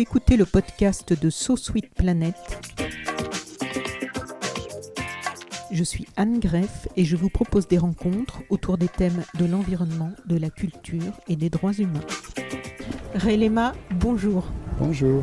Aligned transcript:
Vous 0.00 0.04
écoutez 0.04 0.38
le 0.38 0.46
podcast 0.46 1.12
de 1.12 1.28
So 1.28 1.58
Sweet 1.58 1.92
Planet. 1.94 2.34
Je 5.70 5.84
suis 5.84 6.06
Anne 6.16 6.38
Greff 6.38 6.88
et 6.96 7.04
je 7.04 7.16
vous 7.16 7.28
propose 7.28 7.68
des 7.68 7.76
rencontres 7.76 8.38
autour 8.48 8.78
des 8.78 8.88
thèmes 8.88 9.22
de 9.38 9.44
l'environnement, 9.44 10.10
de 10.24 10.38
la 10.38 10.48
culture 10.48 11.12
et 11.28 11.36
des 11.36 11.50
droits 11.50 11.74
humains. 11.74 12.00
Rélema, 13.14 13.74
bonjour. 13.90 14.46
Bonjour. 14.78 15.22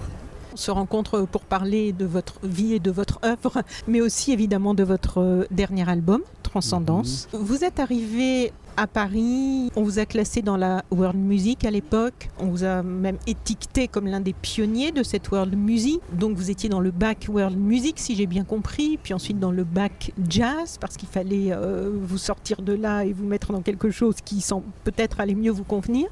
On 0.54 0.58
se 0.58 0.70
rencontre 0.70 1.22
pour 1.24 1.42
parler 1.42 1.92
de 1.92 2.06
votre 2.06 2.46
vie 2.46 2.76
et 2.76 2.80
de 2.80 2.92
votre 2.92 3.20
œuvre, 3.26 3.64
mais 3.88 4.00
aussi 4.00 4.32
évidemment 4.32 4.76
de 4.76 4.84
votre 4.84 5.22
euh, 5.22 5.48
dernier 5.50 5.90
album, 5.90 6.22
Transcendance. 6.44 7.28
Vous 7.34 7.64
êtes 7.64 7.80
arrivé 7.80 8.54
à 8.78 8.86
Paris, 8.86 9.72
on 9.76 9.82
vous 9.82 9.98
a 9.98 10.06
classé 10.06 10.44
dans 10.44 10.56
la 10.56 10.86
world 10.92 11.18
music 11.18 11.66
à 11.66 11.72
l'époque, 11.72 12.30
on 12.40 12.46
vous 12.46 12.64
a 12.64 12.84
même 12.84 13.18
étiqueté 13.26 13.88
comme 13.88 14.06
l'un 14.06 14.20
des 14.20 14.34
pionniers 14.34 14.92
de 14.92 15.02
cette 15.02 15.32
world 15.32 15.58
music. 15.58 16.00
Donc 16.14 16.38
vous 16.38 16.52
étiez 16.52 16.70
dans 16.70 16.80
le 16.80 16.92
bac 16.92 17.26
world 17.28 17.58
music 17.58 17.96
si 17.98 18.16
j'ai 18.16 18.28
bien 18.28 18.44
compris, 18.44 19.00
puis 19.02 19.16
ensuite 19.16 19.40
dans 19.40 19.52
le 19.52 19.64
bac 19.64 20.12
jazz 20.30 20.78
parce 20.80 20.96
qu'il 20.96 21.10
fallait 21.10 21.52
euh, 21.52 21.92
vous 22.00 22.20
sortir 22.20 22.62
de 22.62 22.74
là 22.74 23.04
et 23.04 23.14
vous 23.14 23.26
mettre 23.26 23.52
dans 23.52 23.64
quelque 23.64 23.90
chose 23.90 24.18
qui 24.24 24.46
peut-être 24.84 25.20
allait 25.20 25.34
mieux 25.34 25.52
vous 25.52 25.64
convenir. 25.64 26.08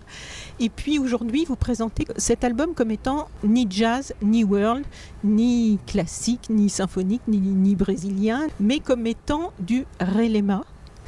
Et 0.59 0.69
puis 0.69 0.97
aujourd'hui, 0.97 1.45
vous 1.45 1.55
présentez 1.55 2.05
cet 2.17 2.43
album 2.43 2.73
comme 2.73 2.89
étant 2.89 3.27
ni 3.43 3.67
jazz, 3.69 4.11
ni 4.23 4.43
world, 4.43 4.85
ni 5.23 5.77
classique, 5.85 6.49
ni 6.49 6.69
symphonique, 6.69 7.21
ni, 7.27 7.37
ni 7.37 7.75
brésilien, 7.75 8.47
mais 8.59 8.79
comme 8.79 9.05
étant 9.05 9.53
du 9.59 9.85
relema. 9.99 10.63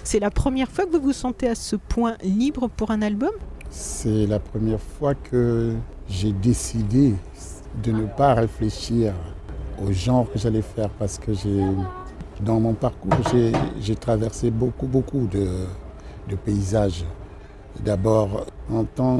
C'est 0.09 0.21
la 0.21 0.31
première 0.31 0.71
fois 0.71 0.85
que 0.85 0.95
vous 0.95 1.07
vous 1.07 1.11
sentez 1.11 1.49
à 1.49 1.55
ce 1.55 1.75
point 1.75 2.15
libre 2.23 2.69
pour 2.69 2.91
un 2.91 3.01
album 3.01 3.31
C'est 3.69 4.25
la 4.25 4.39
première 4.39 4.79
fois 4.79 5.15
que 5.15 5.73
j'ai 6.07 6.31
décidé 6.31 7.13
de 7.83 7.91
ne 7.91 8.05
pas 8.05 8.33
réfléchir 8.33 9.13
au 9.85 9.91
genre 9.91 10.31
que 10.31 10.39
j'allais 10.39 10.61
faire 10.61 10.89
parce 10.91 11.17
que 11.17 11.33
dans 12.39 12.57
mon 12.61 12.73
parcours, 12.73 13.11
j'ai, 13.81 13.95
traversé 13.97 14.49
beaucoup, 14.49 14.87
beaucoup 14.87 15.27
de 15.27 16.35
paysages. 16.45 17.03
D'abord, 17.83 18.45
en 18.71 18.85
tant 18.85 19.19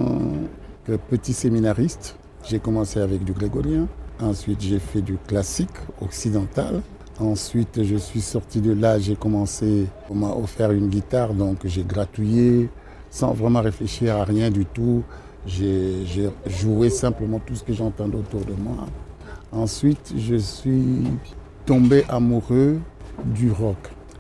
que 0.85 0.93
petit 0.93 1.33
séminariste, 1.33 2.17
j'ai 2.45 2.59
commencé 2.59 3.01
avec 3.01 3.25
du 3.25 3.33
grégorien. 3.33 3.89
Ensuite, 4.21 4.61
j'ai 4.61 4.79
fait 4.79 5.01
du 5.01 5.17
classique 5.27 5.67
occidental. 6.01 6.81
Ensuite, 7.19 7.83
je 7.83 7.95
suis 7.95 8.21
sorti 8.21 8.61
de 8.61 8.73
là, 8.73 8.99
j'ai 8.99 9.15
commencé, 9.15 9.87
on 10.07 10.13
m'a 10.13 10.29
offert 10.29 10.71
une 10.71 10.87
guitare, 10.87 11.33
donc 11.33 11.57
j'ai 11.65 11.83
gratouillé 11.83 12.69
sans 13.09 13.33
vraiment 13.33 13.61
réfléchir 13.61 14.17
à 14.17 14.23
rien 14.23 14.51
du 14.51 14.65
tout. 14.65 15.03
J'ai 15.47 16.05
joué 16.45 16.91
simplement 16.91 17.39
tout 17.39 17.55
ce 17.55 17.63
que 17.63 17.73
j'entendais 17.73 18.17
autour 18.17 18.41
de 18.41 18.53
moi. 18.53 18.85
Ensuite, 19.51 20.13
je 20.15 20.35
suis 20.35 21.05
tombé 21.65 22.03
amoureux 22.07 22.79
du 23.25 23.51
rock 23.51 23.77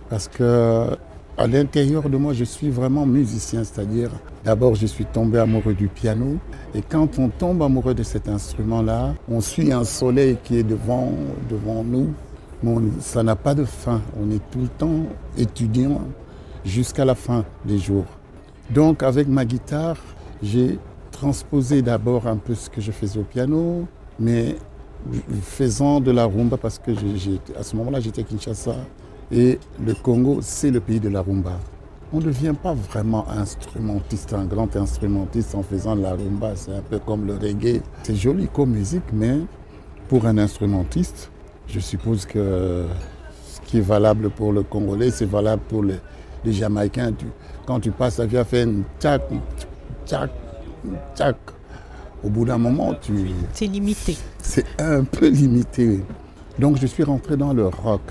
parce 0.09 0.27
que 0.27 0.97
à 1.37 1.45
l'intérieur 1.45 2.09
de 2.09 2.17
moi, 2.17 2.33
je 2.33 2.45
suis 2.45 2.71
vraiment 2.71 3.05
musicien, 3.05 3.63
c'est-à-dire 3.63 4.09
d'abord 4.43 4.73
je 4.73 4.87
suis 4.87 5.05
tombé 5.05 5.37
amoureux 5.37 5.75
du 5.75 5.87
piano 5.87 6.37
et 6.73 6.81
quand 6.81 7.19
on 7.19 7.29
tombe 7.29 7.61
amoureux 7.61 7.93
de 7.93 8.01
cet 8.01 8.27
instrument-là, 8.27 9.13
on 9.29 9.39
suit 9.39 9.71
un 9.71 9.83
soleil 9.83 10.37
qui 10.43 10.57
est 10.57 10.63
devant, 10.63 11.11
devant 11.47 11.83
nous 11.83 12.11
Ça 13.01 13.21
n'a 13.23 13.35
pas 13.35 13.53
de 13.53 13.65
fin. 13.65 14.01
On 14.19 14.31
est 14.31 14.41
tout 14.49 14.61
le 14.61 14.67
temps 14.67 15.03
étudiant 15.37 16.01
jusqu'à 16.65 17.05
la 17.05 17.15
fin 17.15 17.45
des 17.65 17.77
jours. 17.77 18.05
Donc 18.71 19.03
avec 19.03 19.27
ma 19.27 19.45
guitare, 19.45 19.97
j'ai 20.41 20.79
transposé 21.11 21.81
d'abord 21.81 22.27
un 22.27 22.37
peu 22.37 22.55
ce 22.55 22.69
que 22.69 22.81
je 22.81 22.91
faisais 22.91 23.19
au 23.19 23.23
piano, 23.23 23.85
mais 24.19 24.55
faisant 25.41 25.99
de 25.99 26.11
la 26.11 26.25
rumba 26.25 26.57
parce 26.57 26.79
que 26.79 26.91
à 27.57 27.63
ce 27.63 27.75
moment-là 27.75 27.99
j'étais 27.99 28.21
à 28.21 28.23
Kinshasa 28.23 28.75
et 29.31 29.59
le 29.85 29.93
Congo 29.93 30.39
c'est 30.41 30.71
le 30.71 30.79
pays 30.79 30.99
de 30.99 31.09
la 31.09 31.21
rumba. 31.21 31.59
On 32.11 32.19
ne 32.19 32.25
devient 32.25 32.55
pas 32.61 32.73
vraiment 32.73 33.27
instrumentiste, 33.29 34.33
un 34.33 34.45
grand 34.45 34.75
instrumentiste 34.75 35.53
en 35.55 35.61
faisant 35.61 35.95
de 35.95 36.01
la 36.01 36.11
rumba. 36.11 36.55
C'est 36.55 36.73
un 36.73 36.81
peu 36.81 36.99
comme 36.99 37.27
le 37.27 37.35
reggae. 37.35 37.81
C'est 38.03 38.15
joli 38.15 38.47
comme 38.47 38.71
musique, 38.71 39.03
mais 39.11 39.39
pour 40.07 40.25
un 40.25 40.37
instrumentiste, 40.37 41.29
je 41.67 41.79
suppose 41.79 42.25
que 42.25 42.85
ce 43.45 43.61
qui 43.69 43.77
est 43.79 43.81
valable 43.81 44.29
pour 44.29 44.53
le 44.53 44.63
Congolais, 44.63 45.11
c'est 45.11 45.25
valable 45.25 45.61
pour 45.67 45.83
les, 45.83 45.95
les 46.45 46.53
Jamaïcains. 46.53 47.11
Tu- 47.13 47.25
quand 47.65 47.79
tu 47.79 47.91
passes, 47.91 48.15
ça 48.15 48.25
vient 48.25 48.43
faire 48.43 48.65
une 48.67 48.83
tchac, 48.99 49.21
tchac, 50.05 50.29
tchac. 51.15 51.35
Au 52.23 52.29
bout 52.29 52.45
d'un 52.45 52.57
moment, 52.57 52.93
tu, 52.99 53.13
C'est 53.53 53.67
limité. 53.67 54.17
c'est 54.39 54.65
un 54.79 55.03
peu 55.03 55.27
limité. 55.27 55.99
Donc 56.57 56.77
je 56.77 56.87
suis 56.87 57.03
rentré 57.03 57.37
dans 57.37 57.53
le 57.53 57.67
rock. 57.67 58.01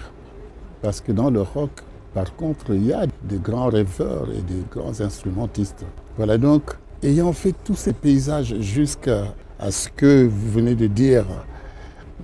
Parce 0.83 1.01
que 1.01 1.11
dans 1.11 1.31
le 1.31 1.41
rock, 1.43 1.71
par 2.15 2.35
contre, 2.37 2.67
il 2.75 2.87
y 2.87 2.93
a 2.93 3.07
des 3.25 3.39
grands 3.39 3.69
rêveurs 3.69 4.29
et 4.31 4.43
des 4.43 4.63
grands 4.71 5.01
instrumentistes. 5.01 5.85
Voilà 6.17 6.39
donc, 6.39 6.73
ayant 7.03 7.33
fait 7.33 7.55
tous 7.65 7.75
ces 7.75 7.93
paysages 7.93 8.55
jusqu'à 8.61 9.25
à 9.59 9.71
ce 9.71 9.89
que 9.89 10.27
vous 10.27 10.51
venez 10.53 10.75
de 10.75 10.87
dire 10.87 11.25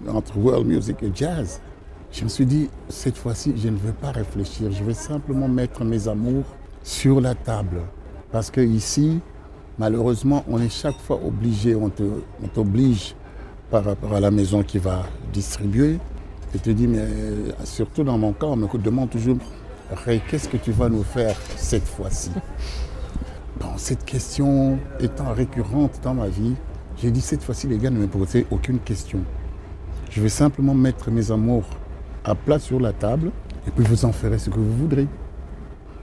entre 0.08 0.36
world 0.38 0.66
music 0.66 1.02
et 1.02 1.10
jazz, 1.14 1.60
je 2.12 2.24
me 2.24 2.28
suis 2.28 2.46
dit, 2.46 2.68
cette 2.88 3.16
fois-ci, 3.16 3.54
je 3.56 3.68
ne 3.68 3.76
vais 3.76 3.92
pas 3.92 4.10
réfléchir, 4.10 4.70
je 4.70 4.84
vais 4.84 4.94
simplement 4.94 5.48
mettre 5.48 5.84
mes 5.84 6.08
amours 6.08 6.44
sur 6.82 7.20
la 7.20 7.34
table. 7.34 7.80
Parce 8.30 8.50
que 8.50 8.60
ici, 8.60 9.20
malheureusement, 9.78 10.44
on 10.48 10.60
est 10.60 10.68
chaque 10.68 10.98
fois 10.98 11.20
obligé, 11.24 11.74
on 11.74 11.90
t'oblige 12.52 13.14
par 13.70 13.84
rapport 13.84 14.12
à 14.12 14.20
la 14.20 14.30
maison 14.30 14.62
qui 14.62 14.78
va 14.78 15.04
distribuer. 15.32 15.98
Et 16.54 16.58
te 16.58 16.68
dit, 16.68 16.86
mais 16.86 16.98
euh, 16.98 17.50
surtout 17.64 18.04
dans 18.04 18.18
mon 18.18 18.34
cas, 18.34 18.46
on 18.46 18.56
me 18.56 18.68
demande 18.78 19.08
toujours, 19.08 19.38
Ray, 19.90 20.20
qu'est-ce 20.28 20.48
que 20.48 20.58
tu 20.58 20.70
vas 20.72 20.90
nous 20.90 21.02
faire 21.02 21.34
cette 21.56 21.86
fois-ci? 21.86 22.30
Bon, 23.60 23.68
cette 23.76 24.04
question 24.04 24.78
étant 24.98 25.32
récurrente 25.34 26.00
dans 26.02 26.14
ma 26.14 26.26
vie, 26.26 26.54
j'ai 27.00 27.10
dit 27.10 27.20
cette 27.20 27.42
fois-ci, 27.42 27.68
les 27.68 27.78
gars, 27.78 27.90
ne 27.90 27.98
me 27.98 28.06
posez 28.08 28.46
aucune 28.50 28.80
question. 28.80 29.20
Je 30.14 30.20
vais 30.20 30.28
simplement 30.28 30.74
mettre 30.74 31.10
mes 31.10 31.30
amours 31.30 31.64
à 32.24 32.34
plat 32.34 32.58
sur 32.58 32.78
la 32.78 32.92
table 32.92 33.30
et 33.66 33.70
puis 33.70 33.84
vous 33.84 34.04
en 34.04 34.12
ferez 34.12 34.38
ce 34.38 34.50
que 34.50 34.58
vous 34.58 34.76
voudrez. 34.76 35.08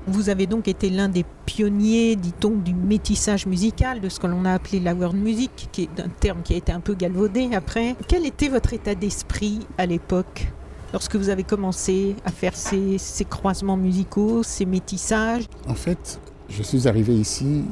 Vous 0.08 0.30
avez 0.30 0.48
donc 0.48 0.68
été 0.68 0.90
l'un 0.90 1.10
des 1.10 1.24
pionniers, 1.46 2.16
dit-on, 2.16 2.56
du 2.56 2.74
métissage 2.74 3.46
musical, 3.46 4.02
de 4.02 4.10
ce 4.10 4.20
que 4.20 4.26
l'on 4.26 4.46
a 4.46 4.54
appelé 4.54 4.80
la 4.80 4.96
world 4.96 5.16
music, 5.16 5.70
qui 5.72 5.84
est 5.84 6.00
un 6.00 6.10
terme 6.10 6.42
qui 6.44 6.56
a 6.56 6.58
été 6.58 6.72
un 6.72 6.80
peu 6.80 6.96
galvaudé 6.96 7.50
après. 7.54 7.96
Quel 8.08 8.26
était 8.26 8.50
votre 8.50 8.74
état 8.74 8.96
d'esprit 8.96 9.60
à 9.78 9.86
l'époque 9.86 10.52
lorsque 10.92 11.16
vous 11.16 11.30
avez 11.30 11.44
commencé 11.44 12.16
à 12.26 12.32
faire 12.32 12.56
ces, 12.56 12.98
ces 12.98 13.26
croisements 13.26 13.78
musicaux, 13.78 14.42
ces 14.42 14.66
métissages? 14.66 15.44
En 15.68 15.76
fait, 15.76 16.20
je 16.50 16.64
suis 16.64 16.88
arrivé 16.88 17.14
ici 17.14 17.64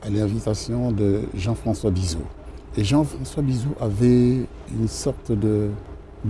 à 0.00 0.08
l'invitation 0.08 0.92
de 0.92 1.22
Jean-François 1.34 1.90
Bizot. 1.90 2.24
Et 2.76 2.82
Jean-François 2.82 3.42
Bizot 3.42 3.76
avait 3.80 4.46
une 4.72 4.88
sorte 4.88 5.30
de, 5.30 5.70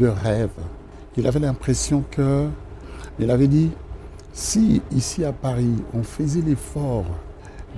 rêve. 0.03 0.51
Il 1.17 1.27
avait 1.27 1.41
l'impression 1.41 2.05
que, 2.11 2.49
il 3.19 3.31
avait 3.31 3.49
dit, 3.49 3.71
si 4.33 4.83
ici 4.95 5.25
à 5.25 5.33
Paris, 5.33 5.75
on 5.95 6.03
faisait 6.03 6.43
l'effort 6.43 7.07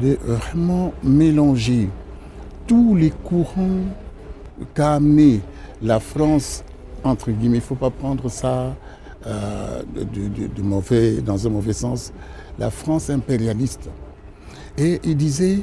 de 0.00 0.18
vraiment 0.24 0.92
mélanger 1.04 1.88
tous 2.66 2.96
les 2.96 3.10
courants 3.10 3.84
qu'a 4.74 4.94
amené 4.94 5.40
la 5.82 6.00
France, 6.00 6.64
entre 7.04 7.30
guillemets, 7.30 7.58
il 7.58 7.60
ne 7.60 7.64
faut 7.64 7.74
pas 7.76 7.90
prendre 7.90 8.28
ça 8.28 8.74
euh, 9.26 9.82
dans 11.24 11.46
un 11.46 11.50
mauvais 11.50 11.72
sens, 11.72 12.12
la 12.58 12.70
France 12.70 13.10
impérialiste. 13.10 13.88
Et 14.76 15.00
il 15.04 15.16
disait, 15.16 15.60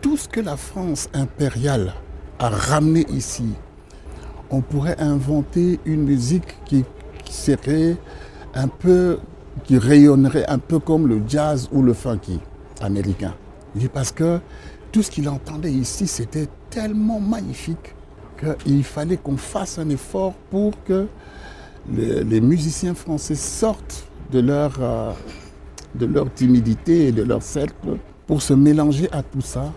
tout 0.00 0.16
ce 0.16 0.28
que 0.28 0.40
la 0.40 0.56
France 0.56 1.08
impériale 1.12 1.94
a 2.38 2.48
ramené 2.48 3.06
ici, 3.10 3.52
on 4.50 4.60
pourrait 4.60 4.96
inventer 4.98 5.80
une 5.84 6.04
musique 6.04 6.56
qui, 6.64 6.84
serait 7.30 7.96
un 8.54 8.68
peu, 8.68 9.18
qui 9.64 9.78
rayonnerait 9.78 10.46
un 10.48 10.58
peu 10.58 10.78
comme 10.78 11.06
le 11.08 11.20
jazz 11.26 11.68
ou 11.72 11.82
le 11.82 11.92
funky. 11.92 12.40
américain. 12.80 13.34
Parce 13.92 14.12
que 14.12 14.40
tout 14.92 15.02
ce 15.02 15.10
qu'il 15.10 15.28
entendait 15.28 15.72
ici, 15.72 16.06
c'était 16.06 16.48
tellement 16.70 17.20
magnifique 17.20 17.94
qu'il 18.62 18.84
fallait 18.84 19.16
qu'on 19.16 19.36
fasse 19.36 19.78
un 19.78 19.88
effort 19.88 20.34
pour 20.50 20.72
que 20.84 21.06
les, 21.92 22.40
musiciens 22.40 22.94
français 22.94 23.34
sortent 23.34 24.06
de 24.30 24.40
leur, 24.40 24.72
euh, 24.80 25.12
de 25.94 26.06
leur 26.06 26.32
timidité 26.32 27.08
et 27.08 27.12
de 27.12 27.22
leur 27.22 27.42
cercle 27.42 27.96
pour 28.26 28.42
se 28.42 28.54
mélanger 28.54 29.08
à 29.12 29.22
tout 29.22 29.40
ça. 29.40 29.72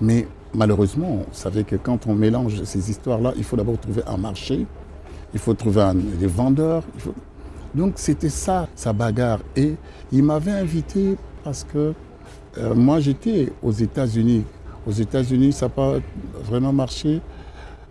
Mais 0.00 0.26
malheureusement, 0.54 1.24
on 1.28 1.32
savait 1.32 1.64
que 1.64 1.76
quand 1.76 2.06
on 2.06 2.14
mélange 2.14 2.62
ces 2.64 2.90
histoires-là, 2.90 3.32
il 3.36 3.44
faut 3.44 3.56
d'abord 3.56 3.78
trouver 3.78 4.02
un 4.06 4.16
marché, 4.16 4.66
il 5.34 5.40
faut 5.40 5.54
trouver 5.54 5.92
des 6.18 6.26
vendeurs. 6.26 6.82
Donc 7.74 7.94
c'était 7.96 8.28
ça, 8.28 8.68
sa 8.74 8.92
bagarre. 8.92 9.40
Et 9.56 9.74
il 10.12 10.22
m'avait 10.22 10.52
invité 10.52 11.16
parce 11.42 11.64
que 11.64 11.94
euh, 12.58 12.74
moi 12.74 13.00
j'étais 13.00 13.52
aux 13.62 13.72
États-Unis. 13.72 14.44
Aux 14.86 14.92
États-Unis, 14.92 15.52
ça 15.52 15.66
n'a 15.66 15.70
pas 15.70 15.94
vraiment 16.44 16.72
marché. 16.72 17.20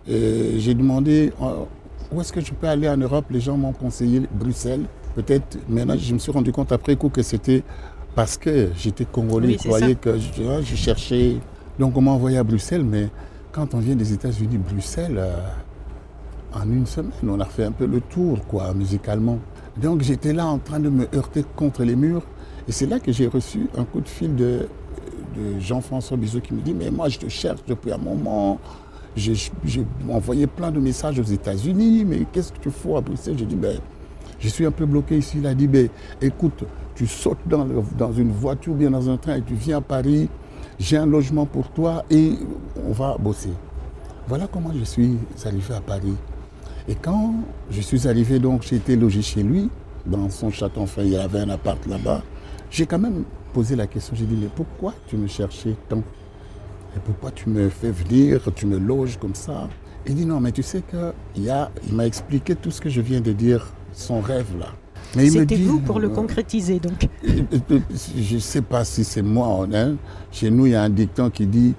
J'ai 0.06 0.74
demandé 0.74 1.32
euh, 1.40 1.64
où 2.12 2.20
est-ce 2.20 2.32
que 2.32 2.40
je 2.40 2.52
peux 2.52 2.68
aller 2.68 2.88
en 2.88 2.96
Europe? 2.96 3.24
Les 3.30 3.40
gens 3.40 3.56
m'ont 3.56 3.72
conseillé 3.72 4.22
Bruxelles. 4.30 4.84
Peut-être, 5.14 5.58
maintenant 5.68 5.96
je 5.98 6.14
me 6.14 6.18
suis 6.18 6.32
rendu 6.32 6.52
compte 6.52 6.72
après 6.72 6.96
coup 6.96 7.08
que 7.08 7.22
c'était 7.22 7.62
parce 8.14 8.36
que 8.36 8.70
j'étais 8.76 9.04
congolais. 9.04 9.52
je 9.52 9.68
croyais 9.68 9.94
que 9.94 10.16
je, 10.18 10.76
cherchais. 10.76 11.36
Donc 11.78 11.96
on 11.96 12.00
m'a 12.02 12.10
envoyé 12.10 12.38
à 12.38 12.44
Bruxelles, 12.44 12.84
mais 12.84 13.08
quand 13.50 13.74
on 13.74 13.78
vient 13.78 13.96
des 13.96 14.12
États-Unis, 14.12 14.58
Bruxelles, 14.58 15.16
euh, 15.18 15.36
en 16.54 16.70
une 16.70 16.86
semaine, 16.86 17.12
on 17.26 17.40
a 17.40 17.44
fait 17.44 17.64
un 17.64 17.72
peu 17.72 17.86
le 17.86 18.00
tour, 18.00 18.38
quoi, 18.46 18.72
musicalement. 18.74 19.38
Donc 19.76 20.02
j'étais 20.02 20.32
là 20.32 20.46
en 20.46 20.58
train 20.58 20.80
de 20.80 20.90
me 20.90 21.06
heurter 21.14 21.44
contre 21.56 21.84
les 21.84 21.96
murs. 21.96 22.22
Et 22.68 22.72
c'est 22.72 22.86
là 22.86 23.00
que 23.00 23.10
j'ai 23.10 23.26
reçu 23.26 23.68
un 23.76 23.84
coup 23.84 24.00
de 24.00 24.08
fil 24.08 24.34
de, 24.36 24.68
Jean-François 25.58 26.18
Bizot 26.18 26.40
qui 26.40 26.52
me 26.52 26.60
dit 26.60 26.74
Mais 26.74 26.90
moi, 26.90 27.08
je 27.08 27.18
te 27.18 27.28
cherche 27.28 27.60
depuis 27.66 27.90
un 27.90 27.98
moment. 27.98 28.60
J'ai 29.16 29.34
envoyé 30.10 30.46
plein 30.46 30.70
de 30.70 30.78
messages 30.78 31.18
aux 31.18 31.24
États-Unis, 31.24 32.04
mais 32.04 32.26
qu'est-ce 32.32 32.52
que 32.52 32.58
tu 32.58 32.70
fais 32.70 32.94
à 32.94 33.00
Bruxelles? 33.00 33.36
J'ai 33.38 33.46
dit 33.46 33.56
ben, 33.56 33.78
Je 34.38 34.48
suis 34.48 34.66
un 34.66 34.70
peu 34.70 34.84
bloqué 34.84 35.16
ici. 35.16 35.38
Il 35.38 35.46
a 35.46 35.54
dit 35.54 35.68
ben, 35.68 35.88
Écoute, 36.20 36.64
tu 36.94 37.06
sautes 37.06 37.38
dans, 37.46 38.12
une 38.12 38.30
voiture, 38.30 38.74
bien 38.74 38.90
dans 38.90 39.08
un 39.08 39.16
train, 39.16 39.36
et 39.36 39.42
tu 39.42 39.54
viens 39.54 39.78
à 39.78 39.80
Paris. 39.80 40.28
J'ai 40.82 40.96
un 40.96 41.06
logement 41.06 41.46
pour 41.46 41.68
toi 41.68 42.04
et 42.10 42.32
on 42.88 42.90
va 42.90 43.16
bosser. 43.16 43.52
Voilà 44.26 44.48
comment 44.48 44.72
je 44.76 44.82
suis 44.82 45.16
arrivé 45.44 45.74
à 45.74 45.80
Paris. 45.80 46.16
Et 46.88 46.96
quand 46.96 47.34
je 47.70 47.80
suis 47.80 48.08
arrivé, 48.08 48.40
donc 48.40 48.62
j'ai 48.62 48.76
été 48.76 48.96
logé 48.96 49.22
chez 49.22 49.44
lui, 49.44 49.70
dans 50.04 50.28
son 50.28 50.50
château, 50.50 50.80
enfin 50.80 51.02
il 51.04 51.14
avait 51.14 51.38
un 51.38 51.50
appart 51.50 51.86
là-bas, 51.86 52.22
j'ai 52.68 52.84
quand 52.84 52.98
même 52.98 53.22
posé 53.52 53.76
la 53.76 53.86
question, 53.86 54.16
j'ai 54.16 54.24
dit, 54.24 54.34
mais 54.34 54.48
pourquoi 54.52 54.92
tu 55.06 55.16
me 55.16 55.28
cherchais 55.28 55.76
tant? 55.88 56.02
Et 56.96 57.00
pourquoi 57.04 57.30
tu 57.30 57.48
me 57.48 57.68
fais 57.68 57.92
venir, 57.92 58.40
tu 58.52 58.66
me 58.66 58.76
loges 58.76 59.18
comme 59.18 59.36
ça? 59.36 59.68
Il 60.04 60.16
dit, 60.16 60.26
non, 60.26 60.40
mais 60.40 60.50
tu 60.50 60.64
sais 60.64 60.82
qu'il 60.82 61.54
il 61.86 61.94
m'a 61.94 62.06
expliqué 62.06 62.56
tout 62.56 62.72
ce 62.72 62.80
que 62.80 62.88
je 62.88 63.00
viens 63.00 63.20
de 63.20 63.30
dire, 63.30 63.68
son 63.92 64.20
rêve 64.20 64.58
là. 64.58 64.66
C'était 65.14 65.56
vous 65.56 65.80
pour 65.80 66.00
le 66.00 66.08
concrétiser 66.08 66.78
donc 66.80 67.08
Je 67.22 68.34
ne 68.34 68.40
sais 68.40 68.62
pas 68.62 68.84
si 68.84 69.04
c'est 69.04 69.22
moi. 69.22 69.66
Hein. 69.72 69.96
Chez 70.30 70.50
nous, 70.50 70.66
il 70.66 70.72
y 70.72 70.74
a 70.74 70.82
un 70.82 70.90
dicton 70.90 71.28
qui 71.30 71.46
dit 71.46 71.74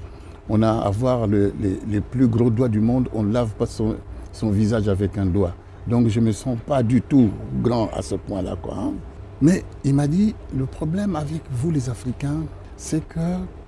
on 0.50 0.62
a 0.62 0.72
à 0.72 0.90
voir 0.90 1.28
les, 1.28 1.52
les, 1.88 2.02
plus 2.02 2.28
gros 2.28 2.50
doigts 2.50 2.70
du 2.70 2.82
monde, 2.82 3.08
on 3.14 3.24
ne 3.24 3.34
lave 3.34 3.52
pas 3.52 3.66
son, 3.66 3.96
son 4.32 4.50
visage 4.52 4.88
avec 4.90 5.18
un 5.18 5.26
doigt. 5.26 5.56
Donc 5.88 6.08
je 6.10 6.20
ne 6.20 6.26
me 6.28 6.32
sens 6.32 6.58
pas 6.66 6.84
du 6.84 7.02
tout 7.02 7.30
grand 7.62 7.90
à 7.94 8.02
ce 8.02 8.16
point-là. 8.16 8.56
Quoi, 8.62 8.76
hein. 8.78 8.94
Mais 9.42 9.64
il 9.84 9.94
m'a 9.94 10.08
dit, 10.08 10.36
le 10.56 10.66
problème 10.66 11.16
avec 11.16 11.42
vous 11.52 11.72
les 11.72 11.90
Africains, 11.90 12.42
c'est 12.78 13.08
que 13.08 13.20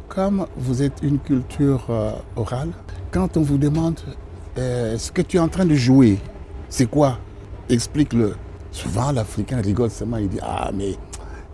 comme 0.07 0.45
vous 0.57 0.81
êtes 0.81 0.99
une 1.01 1.19
culture 1.19 1.85
euh, 1.89 2.11
orale, 2.35 2.69
quand 3.11 3.37
on 3.37 3.41
vous 3.41 3.57
demande 3.57 3.99
euh, 4.57 4.97
ce 4.97 5.11
que 5.11 5.21
tu 5.21 5.37
es 5.37 5.39
en 5.39 5.47
train 5.47 5.65
de 5.65 5.75
jouer, 5.75 6.17
c'est 6.69 6.89
quoi? 6.89 7.17
Explique-le. 7.69 8.35
Souvent 8.75 9.13
l'Africain 9.13 9.61
rigole 9.61 9.89
seulement, 9.89 10.17
il 10.17 10.27
dit, 10.27 10.39
ah 10.41 10.69
mais 10.73 10.95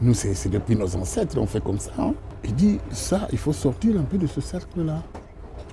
nous 0.01 0.15
c'est 0.15 0.49
depuis 0.49 0.75
nos 0.75 0.95
ancêtres, 0.95 1.37
on 1.37 1.45
fait 1.45 1.63
comme 1.63 1.77
ça. 1.77 1.91
Hein. 1.99 2.15
Il 2.43 2.55
dit, 2.55 2.79
ça, 2.89 3.27
il 3.31 3.37
faut 3.37 3.53
sortir 3.53 3.95
un 3.99 4.01
peu 4.01 4.17
de 4.17 4.25
ce 4.25 4.41
cercle-là. 4.41 5.03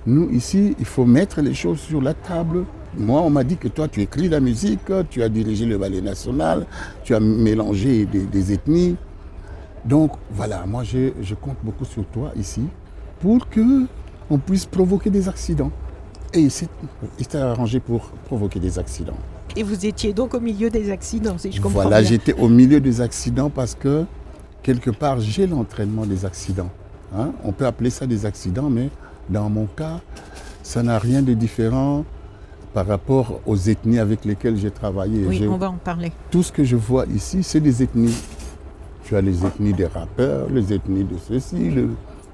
Nous, 0.04 0.28
ici, 0.28 0.76
il 0.78 0.84
faut 0.84 1.06
mettre 1.06 1.40
les 1.40 1.54
choses 1.54 1.80
sur 1.80 2.02
la 2.02 2.12
table. 2.12 2.66
Moi, 2.98 3.22
on 3.22 3.30
m'a 3.30 3.44
dit 3.44 3.56
que 3.56 3.68
toi, 3.68 3.88
tu 3.88 4.02
écris 4.02 4.28
la 4.28 4.40
musique, 4.40 4.92
tu 5.08 5.22
as 5.22 5.30
dirigé 5.30 5.64
le 5.64 5.78
ballet 5.78 6.02
national, 6.02 6.66
tu 7.02 7.14
as 7.14 7.20
mélangé 7.20 8.04
des, 8.04 8.52
ethnies. 8.52 8.96
Donc, 9.86 10.12
voilà, 10.30 10.66
moi, 10.66 10.82
je, 10.84 11.34
compte 11.34 11.56
beaucoup 11.62 11.86
sur 11.86 12.04
toi 12.08 12.30
ici 12.36 12.64
pour 13.20 13.48
que 13.48 13.86
on 14.28 14.36
puisse 14.36 14.66
provoquer 14.66 15.08
des 15.08 15.30
accidents. 15.30 15.72
Et 16.34 16.40
il 16.40 16.50
s'est 16.50 16.68
arrangé 17.38 17.80
pour 17.80 18.10
provoquer 18.26 18.60
des 18.60 18.78
accidents. 18.78 19.16
Et 19.58 19.64
vous 19.64 19.86
étiez 19.86 20.12
donc 20.12 20.34
au 20.34 20.40
milieu 20.40 20.70
des 20.70 20.92
accidents, 20.92 21.36
si 21.36 21.50
je 21.50 21.60
comprends 21.60 21.82
voilà, 21.82 22.00
bien. 22.00 22.08
Voilà, 22.08 22.08
j'étais 22.08 22.32
au 22.40 22.48
milieu 22.48 22.78
des 22.78 23.00
accidents 23.00 23.50
parce 23.50 23.74
que, 23.74 24.04
quelque 24.62 24.90
part, 24.90 25.18
j'ai 25.18 25.48
l'entraînement 25.48 26.06
des 26.06 26.24
accidents. 26.24 26.70
Hein. 27.12 27.32
On 27.42 27.50
peut 27.50 27.66
appeler 27.66 27.90
ça 27.90 28.06
des 28.06 28.24
accidents, 28.24 28.70
mais 28.70 28.88
dans 29.28 29.50
mon 29.50 29.66
cas, 29.66 29.98
ça 30.62 30.84
n'a 30.84 30.96
rien 31.00 31.22
de 31.22 31.34
différent 31.34 32.04
par 32.72 32.86
rapport 32.86 33.40
aux 33.46 33.56
ethnies 33.56 33.98
avec 33.98 34.24
lesquelles 34.24 34.56
j'ai 34.56 34.70
travaillé. 34.70 35.24
Oui, 35.26 35.44
on 35.48 35.56
va 35.56 35.70
en 35.70 35.78
parler. 35.78 36.12
Tout 36.30 36.44
ce 36.44 36.52
que 36.52 36.62
je 36.62 36.76
vois 36.76 37.06
ici, 37.12 37.42
c'est 37.42 37.60
des 37.60 37.82
ethnies. 37.82 38.14
Tu 39.02 39.16
as 39.16 39.20
les 39.20 39.44
ethnies 39.44 39.72
des 39.72 39.86
rappeurs, 39.86 40.48
les 40.50 40.72
ethnies 40.72 41.02
de 41.02 41.16
ceci. 41.28 41.74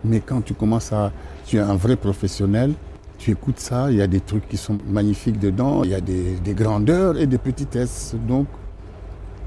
Mais 0.05 0.21
quand 0.21 0.43
tu 0.43 0.53
commences 0.53 0.93
à... 0.93 1.11
Tu 1.47 1.57
es 1.57 1.61
un 1.61 1.77
vrai 1.77 1.97
professionnel, 1.97 2.73
tu 3.19 3.31
écoutes 3.31 3.61
ça, 3.61 3.91
il 3.91 3.97
y 3.97 4.03
a 4.03 4.07
des 4.07 4.21
trucs 4.21 4.49
qui 4.49 4.57
sont 4.57 4.79
magnifiques 4.87 5.39
dedans, 5.39 5.85
il 5.85 5.91
y 5.91 5.95
a 5.95 6.01
des, 6.01 6.37
des 6.37 6.55
grandeurs 6.55 7.19
et 7.19 7.27
des 7.27 7.39
petitesses. 7.39 8.15
Donc 8.29 8.47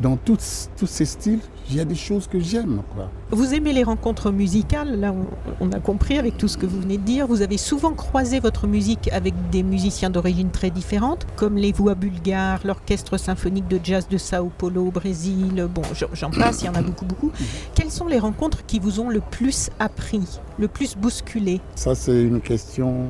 dans 0.02 0.16
tous, 0.16 0.70
tous 0.78 0.88
ces 0.88 1.06
styles, 1.06 1.40
il 1.70 1.76
y 1.76 1.80
a 1.80 1.86
des 1.86 1.96
choses 1.96 2.28
que 2.28 2.40
j'aime. 2.40 2.82
Vous 3.32 3.54
aimez 3.54 3.74
les 3.74 3.84
rencontres 3.84 4.32
musicales, 4.32 5.00
là 5.00 5.14
on, 5.60 5.72
a 5.72 5.80
compris 5.80 6.18
avec 6.18 6.38
tout 6.38 6.48
ce 6.48 6.58
que 6.58 6.66
vous 6.66 6.80
venez 6.80 6.98
de 6.98 7.04
dire. 7.04 7.28
Vous 7.28 7.42
avez 7.42 7.58
souvent 7.58 7.94
croisé 7.94 8.40
votre 8.40 8.68
musique 8.68 9.10
avec 9.12 9.34
des 9.50 9.64
musiciens 9.64 10.10
d'origine 10.10 10.50
très 10.52 10.70
différentes, 10.70 11.26
comme 11.36 11.56
les 11.56 11.72
voix 11.72 11.96
bulgares, 11.96 12.60
l'orchestre 12.64 13.18
symphonique 13.18 13.68
de 13.68 13.80
jazz 13.84 14.08
de 14.08 14.18
Sao 14.18 14.52
Paulo 14.58 14.88
au 14.88 14.92
Brésil, 14.92 15.68
bon 15.74 15.82
j'en 16.14 16.32
passe, 16.32 16.62
il 16.62 16.66
y 16.66 16.70
en 16.70 16.76
a 16.76 16.82
beaucoup 16.82 17.06
beaucoup. 17.06 17.32
Quelles 17.74 17.92
sont 17.92 18.08
les 18.08 18.20
rencontres 18.20 18.66
qui 18.66 18.80
vous 18.80 19.00
ont 19.00 19.10
le 19.10 19.20
plus 19.20 19.70
appris, 19.80 20.22
le 20.60 20.68
plus 20.68 20.96
bousculé? 20.96 21.60
Ça 21.76 21.96
c'est 21.96 22.22
une 22.22 22.42
question 22.42 23.08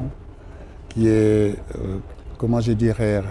qui 0.98 1.08
est, 1.08 1.12
euh, 1.12 2.00
comment 2.39 2.60
je 2.60 2.72
dirais, 2.72 3.22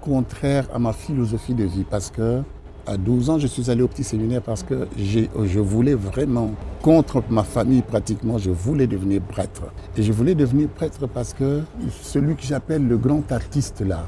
contraire 0.00 0.66
à 0.72 0.78
ma 0.78 0.94
philosophie 0.94 1.52
de 1.52 1.64
vie 1.64 1.84
parce 1.88 2.10
que 2.10 2.40
à 2.86 2.96
12 2.96 3.30
ans, 3.30 3.38
je 3.38 3.46
suis 3.46 3.70
allé 3.70 3.82
au 3.82 3.88
petit 3.88 4.02
séminaire 4.02 4.40
parce 4.40 4.62
que 4.62 4.88
je 4.96 5.60
voulais 5.60 5.94
vraiment, 5.94 6.52
contre 6.80 7.22
ma 7.28 7.44
famille 7.44 7.82
pratiquement, 7.82 8.38
je 8.38 8.50
voulais 8.50 8.86
devenir 8.86 9.20
prêtre. 9.20 9.62
Et 9.96 10.02
je 10.02 10.10
voulais 10.10 10.34
devenir 10.34 10.68
prêtre 10.68 11.06
parce 11.06 11.34
que 11.34 11.60
celui 12.02 12.34
que 12.34 12.42
j'appelle 12.42 12.88
le 12.88 12.96
grand 12.96 13.30
artiste 13.30 13.82
là, 13.82 14.06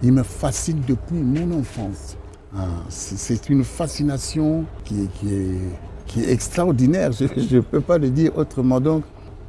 il 0.00 0.12
me 0.12 0.22
fascine 0.22 0.80
depuis 0.86 1.16
mon 1.16 1.58
enfance. 1.58 2.16
Ah, 2.56 2.68
c'est 2.88 3.50
une 3.50 3.64
fascination 3.64 4.64
qui, 4.84 5.02
est, 5.02 5.58
qui 6.06 6.22
est 6.22 6.30
extraordinaire, 6.30 7.10
je 7.10 7.24
ne 7.56 7.60
peux 7.60 7.80
pas 7.80 7.98
le 7.98 8.10
dire 8.10 8.30
autrement. 8.38 8.80
Donc, 8.80 9.02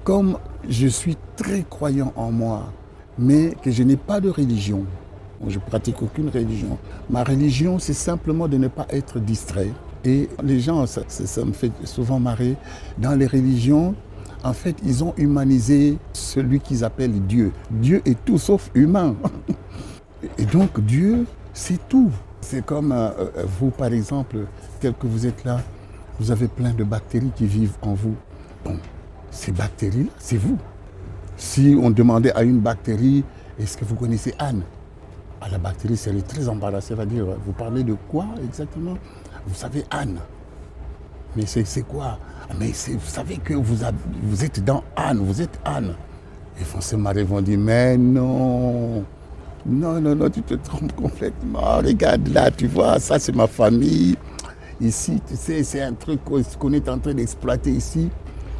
comme 0.05 0.37
je 0.69 0.87
suis 0.87 1.17
très 1.35 1.63
croyant 1.67 2.13
en 2.15 2.31
moi, 2.31 2.71
mais 3.17 3.55
que 3.63 3.71
je 3.71 3.81
n'ai 3.81 3.97
pas 3.97 4.21
de 4.21 4.29
religion, 4.29 4.85
je 5.47 5.57
pratique 5.57 6.01
aucune 6.01 6.29
religion. 6.29 6.77
Ma 7.09 7.23
religion, 7.23 7.79
c'est 7.79 7.93
simplement 7.93 8.47
de 8.47 8.57
ne 8.57 8.67
pas 8.67 8.85
être 8.91 9.19
distrait. 9.19 9.71
Et 10.05 10.29
les 10.43 10.59
gens, 10.59 10.85
ça, 10.85 11.01
me 11.43 11.51
fait 11.51 11.71
souvent 11.85 12.19
marrer, 12.19 12.55
dans 12.99 13.15
les 13.15 13.25
religions, 13.25 13.95
en 14.43 14.53
fait, 14.53 14.75
ils 14.85 15.03
ont 15.03 15.15
humanisé 15.17 15.97
celui 16.13 16.59
qu'ils 16.59 16.83
appellent 16.83 17.19
Dieu. 17.25 17.51
Dieu 17.71 18.03
est 18.05 18.23
tout 18.23 18.37
sauf 18.37 18.69
humain. 18.75 19.15
Et 20.37 20.45
donc 20.45 20.79
Dieu, 20.81 21.25
c'est 21.51 21.79
tout. 21.89 22.11
C'est 22.41 22.63
comme 22.63 22.91
euh, 22.91 23.09
euh, 23.19 23.45
vous, 23.59 23.71
par 23.71 23.91
exemple, 23.91 24.37
tel 24.79 24.93
que 24.93 25.07
vous 25.07 25.25
êtes 25.25 25.43
là, 25.43 25.61
vous 26.19 26.29
avez 26.29 26.47
plein 26.47 26.73
de 26.73 26.83
bactéries 26.83 27.31
qui 27.35 27.47
vivent 27.47 27.77
en 27.81 27.95
vous. 27.95 28.13
Bon, 28.63 28.77
ces 29.35 29.51
bactéries-là, 29.51 30.09
c'est 30.17 30.37
vous. 30.37 30.57
Si 31.37 31.77
on 31.79 31.91
demandait 31.91 32.31
à 32.33 32.43
une 32.43 32.59
bactérie, 32.59 33.23
est-ce 33.59 33.77
que 33.77 33.83
vous 33.85 33.95
connaissez 33.95 34.33
Anne? 34.39 34.61
À 35.41 35.49
la 35.49 35.57
bactérie, 35.57 35.97
c'est 35.97 36.25
très 36.25 36.47
embarrassée. 36.47 36.93
Elle 36.93 36.97
va 36.97 37.05
dire, 37.05 37.25
vous 37.45 37.51
parlez 37.51 37.83
de 37.83 37.95
quoi 38.09 38.25
exactement? 38.43 38.97
Vous 39.45 39.53
savez, 39.53 39.83
Anne. 39.91 40.19
Mais 41.35 41.45
c'est 41.45 41.81
quoi? 41.81 42.17
Ah, 42.49 42.53
Mais 42.57 42.67
vous 42.67 42.99
savez 43.05 43.37
que 43.37 43.53
vous, 43.53 43.83
êtes 43.83 44.63
dans 44.63 44.83
Anne, 44.95 45.19
vous 45.19 45.41
êtes 45.41 45.59
Anne. 45.65 45.95
Et 46.59 46.63
François 46.63 46.97
Marie 46.97 47.23
vont 47.23 47.41
dire, 47.41 47.59
mais 47.59 47.97
non, 47.97 49.03
non, 49.65 49.99
non, 49.99 50.15
non, 50.15 50.29
tu 50.29 50.41
te 50.41 50.53
trompes 50.53 50.95
complètement. 50.95 51.77
Regarde 51.83 52.29
là, 52.29 52.49
tu 52.49 52.67
vois, 52.67 52.99
ça 52.99 53.19
c'est 53.19 53.35
ma 53.35 53.47
famille. 53.47 54.15
Ici, 54.79 55.21
tu 55.27 55.35
sais, 55.35 55.63
c'est 55.63 55.81
un 55.81 55.93
truc 55.93 56.21
qu'on 56.23 56.71
est 56.71 56.87
en 56.87 56.99
train 56.99 57.13
d'exploiter 57.13 57.71
ici. 57.71 58.09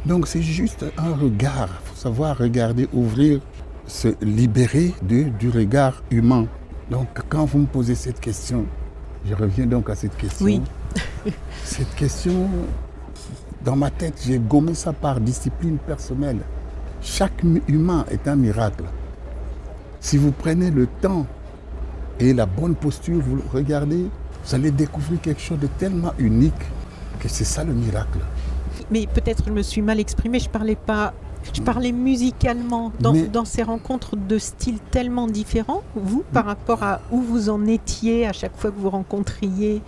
Donc 0.06 0.28
c'est 0.28 0.42
juste 0.42 0.84
un 0.96 1.14
regard. 1.14 1.68
Il 1.68 1.88
faut 1.88 1.96
savoir 1.96 2.38
regarder, 2.38 2.88
ouvrir, 2.92 3.40
se 3.88 4.08
libérer 4.22 4.94
de, 5.02 5.24
du 5.24 5.50
regard 5.50 6.00
humain. 6.12 6.46
Donc 6.90 7.08
quand 7.28 7.44
vous 7.44 7.58
me 7.58 7.66
posez 7.66 7.96
cette 7.96 8.20
question, 8.20 8.66
je 9.28 9.34
reviens 9.34 9.66
donc 9.66 9.90
à 9.90 9.96
cette 9.96 10.16
question. 10.16 10.46
Oui. 10.46 10.62
cette 11.64 11.92
question, 11.96 12.48
dans 13.64 13.74
ma 13.74 13.90
tête, 13.90 14.22
j'ai 14.24 14.38
gommé 14.38 14.74
ça 14.74 14.92
par 14.92 15.20
discipline 15.20 15.78
personnelle. 15.78 16.38
Chaque 17.02 17.42
humain 17.66 18.04
est 18.08 18.28
un 18.28 18.36
miracle. 18.36 18.84
Si 19.98 20.18
vous 20.18 20.30
prenez 20.30 20.70
le 20.70 20.86
temps 20.86 21.26
et 22.20 22.32
la 22.32 22.46
bonne 22.46 22.76
posture, 22.76 23.20
vous 23.20 23.42
regardez, 23.52 24.06
vous 24.44 24.54
allez 24.54 24.70
découvrir 24.70 25.20
quelque 25.20 25.40
chose 25.42 25.58
de 25.58 25.66
tellement 25.66 26.12
unique 26.18 26.54
que 27.18 27.28
c'est 27.28 27.44
ça 27.44 27.64
le 27.64 27.72
miracle. 27.72 28.20
Mais 28.90 29.06
peut-être 29.06 29.44
je 29.46 29.52
me 29.52 29.62
suis 29.62 29.82
mal 29.82 29.98
exprimée, 30.00 30.38
je 30.38 30.48
parlais 30.48 30.76
pas. 30.76 31.12
Je 31.54 31.62
parlais 31.62 31.92
musicalement 31.92 32.90
dans, 32.98 33.12
Mais- 33.12 33.28
dans 33.28 33.44
ces 33.44 33.62
rencontres 33.62 34.16
de 34.16 34.36
styles 34.36 34.78
tellement 34.90 35.28
différents, 35.28 35.82
vous, 35.94 36.24
par 36.32 36.44
rapport 36.44 36.82
à 36.82 37.00
où 37.12 37.20
vous 37.20 37.50
en 37.50 37.66
étiez 37.66 38.26
à 38.26 38.32
chaque 38.32 38.56
fois 38.56 38.72
que 38.72 38.78
vous 38.80 38.90
rencontriez, 38.90 39.80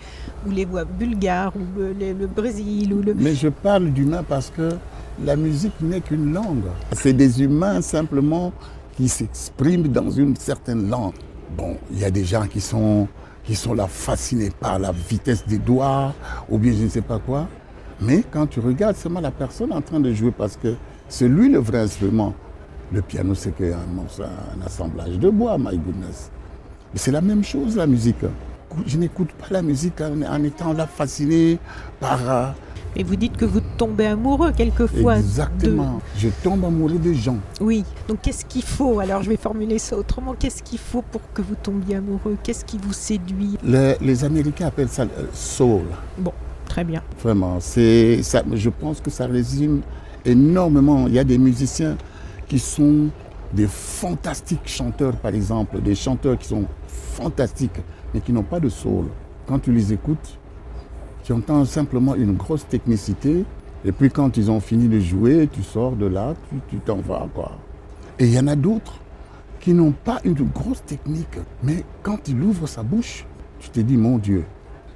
ou 0.46 0.50
les 0.52 0.64
voix 0.64 0.84
bulgares, 0.84 1.52
ou 1.56 1.80
le, 1.80 1.92
le- 1.94 2.12
le 2.12 2.26
Brésil, 2.28 2.92
ou 2.94 3.02
le... 3.02 3.12
Mais 3.14 3.34
je 3.34 3.48
parle 3.48 3.86
d'humain 3.90 4.22
parce 4.28 4.50
que 4.50 4.68
la 5.24 5.34
musique 5.34 5.72
n'est 5.80 6.00
qu'une 6.00 6.32
langue. 6.32 6.62
C'est 6.92 7.12
des 7.12 7.42
humains 7.42 7.82
simplement 7.82 8.52
qui 8.96 9.08
s'expriment 9.08 9.88
dans 9.88 10.10
une 10.12 10.36
certaine 10.36 10.88
langue. 10.88 11.14
Bon, 11.56 11.76
il 11.90 11.98
y 11.98 12.04
a 12.04 12.10
des 12.12 12.24
gens 12.24 12.46
qui 12.46 12.60
sont, 12.60 13.08
qui 13.42 13.56
sont 13.56 13.74
là 13.74 13.88
fascinés 13.88 14.50
par 14.60 14.78
la 14.78 14.92
vitesse 14.92 15.44
des 15.44 15.58
doigts 15.58 16.14
ou 16.48 16.56
bien 16.58 16.72
je 16.72 16.84
ne 16.84 16.88
sais 16.88 17.00
pas 17.02 17.18
quoi. 17.18 17.48
Mais 18.00 18.22
quand 18.30 18.46
tu 18.46 18.60
regardes 18.60 18.96
seulement 18.96 19.20
la 19.20 19.30
personne 19.30 19.72
en 19.72 19.80
train 19.80 20.00
de 20.00 20.12
jouer 20.12 20.30
parce 20.30 20.56
que 20.56 20.74
c'est 21.08 21.28
lui 21.28 21.48
le 21.50 21.58
vrai 21.58 21.78
instrument. 21.78 22.34
Le 22.92 23.02
piano, 23.02 23.34
c'est 23.34 23.50
qu'un 23.54 23.76
morceau- 23.94 24.22
un 24.24 24.64
assemblage 24.66 25.18
de 25.18 25.28
bois, 25.30 25.58
my 25.58 25.76
goodness. 25.76 26.30
Mais 26.92 26.98
c'est 26.98 27.10
la 27.12 27.20
même 27.20 27.44
chose, 27.44 27.76
la 27.76 27.86
musique. 27.86 28.24
Je 28.86 28.96
n'écoute 28.96 29.28
pas 29.32 29.46
la 29.50 29.62
musique 29.62 30.00
en, 30.00 30.22
en 30.22 30.42
étant 30.42 30.72
là 30.72 30.86
fasciné 30.86 31.58
par... 32.00 32.18
euh, 32.30 32.46
Et 32.96 33.02
vous 33.02 33.16
dites 33.16 33.36
que 33.36 33.44
vous 33.44 33.60
tombez 33.76 34.06
amoureux 34.06 34.52
quelquefois. 34.52 35.16
de- 35.16 35.20
Exactement. 35.20 36.00
Je 36.16 36.28
tombe 36.42 36.64
amoureux 36.64 36.98
des 36.98 37.14
gens. 37.14 37.36
Oui. 37.60 37.84
Donc 38.08 38.22
qu'est-ce 38.22 38.44
qu'il 38.46 38.62
faut? 38.62 39.00
Alors 39.00 39.22
je 39.22 39.28
vais 39.28 39.36
formuler 39.36 39.78
ça 39.78 39.96
autrement. 39.96 40.34
Qu'est-ce 40.38 40.62
qu'il 40.62 40.78
faut 40.78 41.02
pour 41.02 41.20
que 41.34 41.42
vous 41.42 41.56
tombiez 41.62 41.96
amoureux? 41.96 42.36
Qu'est-ce 42.42 42.64
qui 42.64 42.78
vous 42.78 42.92
séduit? 42.94 43.58
Les, 43.62 43.96
les 44.00 44.24
Américains 44.24 44.68
appellent 44.68 44.88
ça 44.88 45.02
euh, 45.02 45.26
soul. 45.34 45.82
Bon, 46.18 46.32
bien. 46.84 47.02
Vraiment. 47.22 47.58
C'est, 47.60 48.22
ça, 48.22 48.42
je 48.52 48.70
pense 48.70 49.00
que 49.00 49.10
ça 49.10 49.26
résume 49.26 49.82
énormément. 50.24 51.06
Il 51.06 51.14
y 51.14 51.18
a 51.18 51.24
des 51.24 51.38
musiciens 51.38 51.96
qui 52.46 52.58
sont 52.58 53.08
des 53.52 53.66
fantastiques 53.66 54.66
chanteurs, 54.66 55.16
par 55.16 55.34
exemple, 55.34 55.80
des 55.80 55.94
chanteurs 55.94 56.38
qui 56.38 56.48
sont 56.48 56.64
fantastiques, 56.86 57.80
mais 58.12 58.20
qui 58.20 58.32
n'ont 58.32 58.42
pas 58.42 58.60
de 58.60 58.68
soul. 58.68 59.06
Quand 59.46 59.58
tu 59.58 59.72
les 59.72 59.92
écoutes, 59.92 60.38
tu 61.24 61.32
entends 61.32 61.64
simplement 61.64 62.14
une 62.14 62.34
grosse 62.34 62.66
technicité, 62.66 63.44
et 63.84 63.92
puis 63.92 64.10
quand 64.10 64.36
ils 64.36 64.50
ont 64.50 64.60
fini 64.60 64.88
de 64.88 65.00
jouer, 65.00 65.48
tu 65.50 65.62
sors 65.62 65.96
de 65.96 66.06
là, 66.06 66.34
tu, 66.48 66.56
tu 66.68 66.76
t'en 66.78 66.96
vas, 66.96 67.26
quoi. 67.34 67.52
Et 68.18 68.26
il 68.26 68.32
y 68.32 68.38
en 68.38 68.46
a 68.48 68.56
d'autres 68.56 68.98
qui 69.60 69.72
n'ont 69.72 69.92
pas 69.92 70.20
une 70.24 70.34
grosse 70.34 70.84
technique, 70.84 71.38
mais 71.62 71.84
quand 72.02 72.28
il 72.28 72.42
ouvre 72.42 72.66
sa 72.66 72.82
bouche, 72.82 73.26
tu 73.58 73.70
te 73.70 73.80
dis, 73.80 73.96
mon 73.96 74.18
Dieu, 74.18 74.44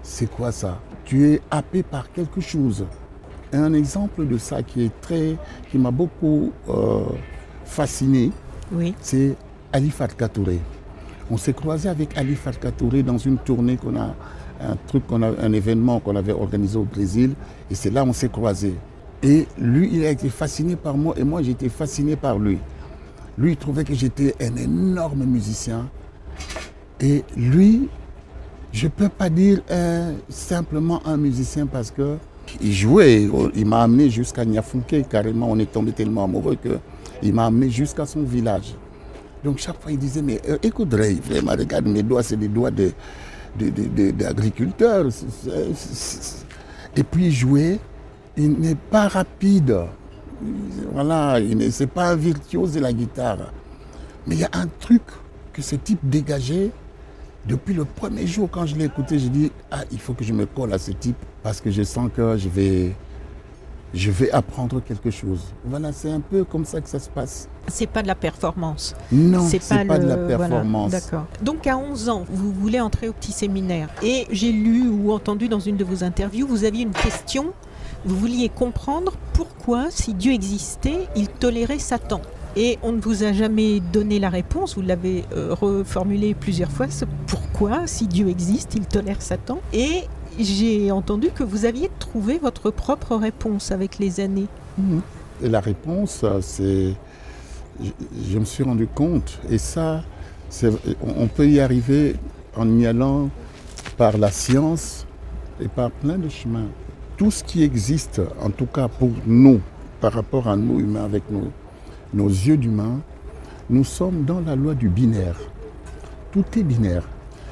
c'est 0.02 0.30
quoi 0.30 0.52
ça? 0.52 0.80
Tu 1.04 1.28
es 1.28 1.40
happé 1.50 1.82
par 1.82 2.10
quelque 2.12 2.40
chose. 2.40 2.84
Un 3.52 3.72
exemple 3.74 4.26
de 4.26 4.38
ça 4.38 4.62
qui 4.62 4.84
est 4.84 5.00
très, 5.00 5.36
qui 5.70 5.78
m'a 5.78 5.90
beaucoup 5.90 6.52
euh, 6.68 7.02
fasciné, 7.64 8.30
Oui. 8.72 8.94
c'est 9.00 9.36
Ali 9.72 9.90
Farka 9.90 10.28
Touré. 10.28 10.58
On 11.30 11.36
s'est 11.36 11.52
croisé 11.52 11.88
avec 11.88 12.16
Ali 12.16 12.34
Farka 12.34 12.70
Touré 12.72 13.02
dans 13.02 13.18
une 13.18 13.38
tournée 13.38 13.76
qu'on 13.76 13.96
a, 13.96 14.14
un 14.60 14.76
truc 14.86 15.06
qu'on 15.06 15.22
a, 15.22 15.28
un 15.28 15.52
événement 15.52 16.00
qu'on 16.00 16.16
avait 16.16 16.32
organisé 16.32 16.78
au 16.78 16.84
Brésil, 16.84 17.34
et 17.70 17.74
c'est 17.74 17.90
là 17.90 18.04
on 18.04 18.12
s'est 18.12 18.28
croisés. 18.28 18.74
Et 19.22 19.46
lui, 19.58 19.88
il 19.92 20.04
a 20.04 20.10
été 20.10 20.28
fasciné 20.30 20.74
par 20.76 20.96
moi, 20.96 21.14
et 21.18 21.24
moi 21.24 21.42
j'ai 21.42 21.52
été 21.52 21.68
fasciné 21.68 22.16
par 22.16 22.38
lui. 22.38 22.58
Lui, 23.38 23.52
il 23.52 23.56
trouvait 23.56 23.84
que 23.84 23.94
j'étais 23.94 24.34
un 24.40 24.56
énorme 24.56 25.24
musicien, 25.24 25.88
et 27.00 27.24
lui, 27.36 27.88
je 28.72 28.86
ne 28.86 28.90
peux 28.90 29.08
pas 29.08 29.28
dire 29.28 29.60
un- 29.70 30.14
simplement 30.28 31.00
un 31.06 31.16
musicien 31.16 31.66
parce 31.66 31.90
que 31.90 32.16
il 32.60 32.72
jouait, 32.72 33.28
il 33.54 33.66
m'a 33.66 33.82
amené 33.82 34.10
jusqu'à 34.10 34.44
Niafunke, 34.44 35.06
carrément, 35.08 35.48
on 35.50 35.58
est 35.58 35.70
tombé 35.70 35.92
tellement 35.92 36.24
amoureux 36.24 36.56
qu'il 36.56 37.32
m'a 37.32 37.46
amené 37.46 37.70
jusqu'à 37.70 38.04
son 38.04 38.22
village. 38.22 38.74
Donc 39.44 39.58
chaque 39.58 39.80
fois, 39.80 39.92
il 39.92 39.98
disait, 39.98 40.22
mais 40.22 40.40
euh, 40.48 40.58
écoute 40.62 40.92
Ray, 40.92 41.20
vraiment, 41.24 41.52
regarde, 41.52 41.86
mes 41.86 42.02
doigts, 42.02 42.22
c'est 42.22 42.36
des 42.36 42.48
doigts 42.48 42.70
de- 42.70 42.92
de- 43.58 43.70
de- 43.70 43.88
de- 43.88 44.10
d'agriculteurs. 44.10 45.06
C'est- 45.10 46.44
Et 46.96 47.02
puis 47.04 47.26
il 47.26 47.32
jouait, 47.32 47.78
il 48.36 48.52
n'est 48.52 48.74
pas 48.74 49.08
rapide. 49.08 49.76
Voilà, 50.92 51.38
c'est 51.70 51.86
pas 51.86 52.10
un 52.10 52.16
virtuose 52.16 52.72
de 52.74 52.80
la 52.80 52.92
guitare. 52.92 53.52
Mais 54.26 54.34
il 54.34 54.40
y 54.40 54.44
a 54.44 54.50
un 54.52 54.66
truc 54.80 55.02
que 55.52 55.62
ce 55.62 55.76
type 55.76 56.00
dégageait. 56.02 56.70
Depuis 57.46 57.74
le 57.74 57.84
premier 57.84 58.26
jour, 58.26 58.48
quand 58.50 58.66
je 58.66 58.76
l'ai 58.76 58.84
écouté, 58.84 59.18
j'ai 59.18 59.28
dit, 59.28 59.50
ah, 59.70 59.82
il 59.90 59.98
faut 59.98 60.14
que 60.14 60.22
je 60.22 60.32
me 60.32 60.46
colle 60.46 60.72
à 60.72 60.78
ce 60.78 60.92
type 60.92 61.16
parce 61.42 61.60
que 61.60 61.70
je 61.70 61.82
sens 61.82 62.08
que 62.14 62.36
je 62.36 62.48
vais, 62.48 62.92
je 63.92 64.10
vais 64.12 64.30
apprendre 64.30 64.80
quelque 64.80 65.10
chose. 65.10 65.40
Voilà, 65.64 65.92
c'est 65.92 66.10
un 66.10 66.20
peu 66.20 66.44
comme 66.44 66.64
ça 66.64 66.80
que 66.80 66.88
ça 66.88 67.00
se 67.00 67.10
passe. 67.10 67.48
C'est 67.66 67.88
pas 67.88 68.02
de 68.02 68.06
la 68.06 68.14
performance. 68.14 68.94
Non, 69.10 69.40
c'est 69.48 69.58
pas, 69.58 69.98
de 69.98 70.06
la 70.06 70.16
voilà, 70.16 70.38
performance. 70.38 70.92
D'accord. 70.92 71.26
Donc 71.42 71.66
à 71.66 71.76
11 71.76 72.08
ans, 72.10 72.24
vous 72.28 72.52
voulez 72.52 72.80
entrer 72.80 73.08
au 73.08 73.12
petit 73.12 73.32
séminaire. 73.32 73.88
Et 74.04 74.26
j'ai 74.30 74.52
lu 74.52 74.88
ou 74.88 75.10
entendu 75.10 75.48
dans 75.48 75.60
une 75.60 75.76
de 75.76 75.84
vos 75.84 76.04
interviews, 76.04 76.46
vous 76.46 76.64
aviez 76.64 76.84
une 76.84 76.92
question. 76.92 77.52
Vous 78.04 78.16
vouliez 78.16 78.48
comprendre 78.48 79.12
pourquoi, 79.32 79.86
si 79.90 80.14
Dieu 80.14 80.32
existait, 80.32 81.08
il 81.16 81.28
tolérait 81.28 81.78
Satan. 81.78 82.20
Et 82.54 82.78
on 82.82 82.92
ne 82.92 83.00
vous 83.00 83.24
a 83.24 83.32
jamais 83.32 83.80
donné 83.80 84.18
la 84.18 84.28
réponse, 84.28 84.74
vous 84.74 84.82
l'avez 84.82 85.24
euh, 85.32 85.54
reformulé 85.54 86.34
plusieurs 86.34 86.70
fois, 86.70 86.86
pourquoi, 87.26 87.86
si 87.86 88.06
Dieu 88.06 88.28
existe, 88.28 88.74
il 88.74 88.86
tolère 88.86 89.22
Satan. 89.22 89.60
Et 89.72 90.02
j'ai 90.38 90.90
entendu 90.90 91.30
que 91.30 91.42
vous 91.44 91.64
aviez 91.64 91.90
trouvé 91.98 92.38
votre 92.38 92.70
propre 92.70 93.16
réponse 93.16 93.72
avec 93.72 93.98
les 93.98 94.20
années. 94.20 94.48
Et 95.42 95.48
la 95.48 95.60
réponse, 95.60 96.24
c'est. 96.40 96.94
Je, 97.82 98.38
me 98.38 98.44
suis 98.44 98.62
rendu 98.62 98.86
compte, 98.86 99.40
et 99.48 99.56
ça, 99.56 100.02
on 101.02 101.26
peut 101.26 101.48
y 101.48 101.58
arriver 101.58 102.16
en 102.54 102.78
y 102.78 102.86
allant 102.86 103.30
par 103.96 104.18
la 104.18 104.30
science 104.30 105.06
et 105.58 105.68
par 105.68 105.90
plein 105.90 106.18
de 106.18 106.28
chemins. 106.28 106.68
Tout 107.16 107.30
ce 107.30 107.42
qui 107.42 107.62
existe, 107.62 108.20
en 108.42 108.50
tout 108.50 108.66
cas 108.66 108.88
pour 108.88 109.10
nous, 109.26 109.60
par 110.02 110.12
rapport 110.12 110.48
à 110.48 110.56
nous 110.56 110.80
humains, 110.80 111.04
avec 111.04 111.22
nos, 111.30 111.50
nos 112.14 112.28
yeux 112.28 112.56
d'humains, 112.56 113.00
nous 113.70 113.84
sommes 113.84 114.24
dans 114.24 114.40
la 114.40 114.56
loi 114.56 114.74
du 114.74 114.88
binaire. 114.88 115.38
Tout 116.30 116.44
est 116.56 116.62
binaire. 116.62 117.08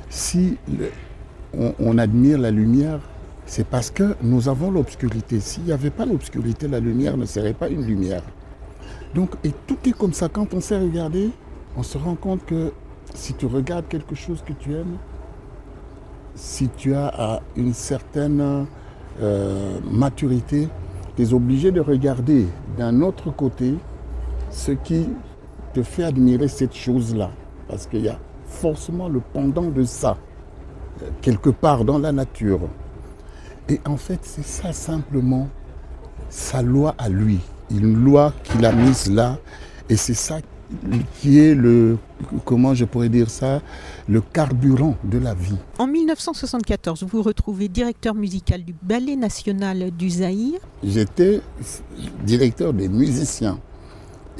Si 0.08 0.56
on, 1.78 1.98
admire 1.98 2.38
la 2.38 2.50
lumière, 2.50 3.00
c'est 3.46 3.66
parce 3.66 3.90
que 3.90 4.14
nous 4.22 4.48
avons 4.48 4.70
l'obscurité. 4.70 5.40
S'il 5.40 5.64
n'y 5.64 5.72
avait 5.72 5.90
pas 5.90 6.04
l'obscurité, 6.04 6.68
la 6.68 6.80
lumière 6.80 7.16
ne 7.16 7.24
serait 7.26 7.54
pas 7.54 7.68
une 7.68 7.84
lumière. 7.84 8.22
Donc, 9.14 9.30
et 9.44 9.52
tout 9.66 9.78
est 9.86 9.92
comme 9.92 10.12
ça. 10.12 10.28
Quand 10.28 10.52
on 10.54 10.60
sait 10.60 10.78
regarder, 10.78 11.30
on 11.76 11.82
se 11.82 11.98
rend 11.98 12.14
compte 12.14 12.44
que 12.44 12.72
si 13.14 13.34
tu 13.34 13.46
regardes 13.46 13.88
quelque 13.88 14.14
chose 14.14 14.42
que 14.46 14.52
tu 14.52 14.72
aimes, 14.72 14.96
si 16.34 16.68
tu 16.76 16.94
as 16.94 17.40
une 17.56 17.74
certaine 17.74 18.66
euh, 19.20 19.78
maturité, 19.90 20.68
tu 21.16 21.22
es 21.22 21.32
obligé 21.32 21.70
de 21.70 21.80
regarder 21.80 22.46
d'un 22.78 23.00
autre 23.02 23.30
côté 23.30 23.74
ce 24.50 24.72
qui 24.72 25.08
te 25.72 25.82
fait 25.82 26.04
admirer 26.04 26.48
cette 26.48 26.74
chose-là. 26.74 27.30
Parce 27.68 27.86
qu'il 27.86 28.02
y 28.02 28.08
a 28.08 28.18
forcément 28.46 29.08
le 29.08 29.20
pendant 29.32 29.70
de 29.70 29.84
ça, 29.84 30.18
euh, 31.02 31.10
quelque 31.22 31.50
part 31.50 31.84
dans 31.84 31.98
la 31.98 32.12
nature. 32.12 32.60
Et 33.68 33.80
en 33.86 33.96
fait, 33.96 34.20
c'est 34.22 34.44
ça 34.44 34.72
simplement 34.72 35.48
sa 36.28 36.62
loi 36.62 36.94
à 36.98 37.08
lui, 37.08 37.38
une 37.70 38.04
loi 38.04 38.32
qu'il 38.42 38.64
a 38.64 38.72
mise 38.72 39.10
là, 39.10 39.38
et 39.88 39.96
c'est 39.96 40.14
ça 40.14 40.40
qui 41.20 41.38
est 41.38 41.54
le, 41.54 41.98
comment 42.44 42.74
je 42.74 42.84
pourrais 42.84 43.08
dire 43.08 43.30
ça, 43.30 43.60
le 44.08 44.20
carburant 44.20 44.96
de 45.04 45.18
la 45.18 45.34
vie. 45.34 45.56
En 45.78 45.86
1974, 45.86 47.02
vous 47.02 47.08
vous 47.08 47.22
retrouvez 47.22 47.68
directeur 47.68 48.14
musical 48.14 48.62
du 48.62 48.74
Ballet 48.82 49.16
national 49.16 49.90
du 49.90 50.10
Zaïre. 50.10 50.60
J'étais 50.82 51.40
directeur 52.24 52.72
des 52.72 52.88
musiciens. 52.88 53.58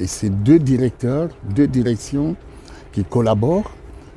Et 0.01 0.07
c'est 0.07 0.29
deux 0.29 0.57
directeurs, 0.57 1.29
deux 1.55 1.67
directions 1.67 2.35
qui 2.91 3.03
collaborent, 3.03 3.69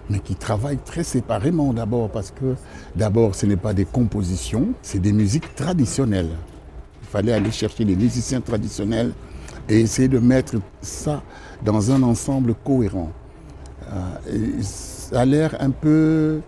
mais 0.08 0.18
qui 0.18 0.34
travaillent 0.34 0.82
très 0.82 1.04
séparément 1.04 1.74
d'abord, 1.74 2.08
parce 2.08 2.30
que 2.30 2.54
d'abord, 2.96 3.34
ce 3.34 3.44
n'est 3.44 3.58
pas 3.58 3.74
des 3.74 3.84
compositions, 3.84 4.68
c'est 4.80 4.98
des 4.98 5.12
musiques 5.12 5.54
traditionnelles. 5.54 6.30
Il 7.02 7.08
fallait 7.08 7.34
aller 7.34 7.50
chercher 7.50 7.84
les 7.84 7.96
musiciens 7.96 8.40
traditionnels 8.40 9.12
et 9.68 9.80
essayer 9.80 10.08
de 10.08 10.18
mettre 10.18 10.54
ça 10.80 11.22
dans 11.62 11.90
un 11.90 12.02
ensemble 12.02 12.54
cohérent. 12.54 13.12
Euh, 13.92 14.62
ça 14.62 15.20
a 15.20 15.24
l'air 15.26 15.54
un 15.60 15.70
peu 15.70 16.40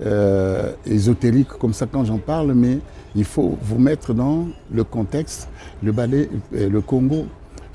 euh, 0.00 0.72
ésotérique 0.86 1.48
comme 1.48 1.74
ça 1.74 1.84
quand 1.84 2.06
j'en 2.06 2.18
parle, 2.18 2.54
mais 2.54 2.78
il 3.14 3.24
faut 3.24 3.58
vous 3.60 3.78
mettre 3.78 4.14
dans 4.14 4.46
le 4.72 4.84
contexte. 4.84 5.50
Le 5.82 5.92
ballet, 5.92 6.30
euh, 6.54 6.70
le 6.70 6.80
Congo 6.80 7.26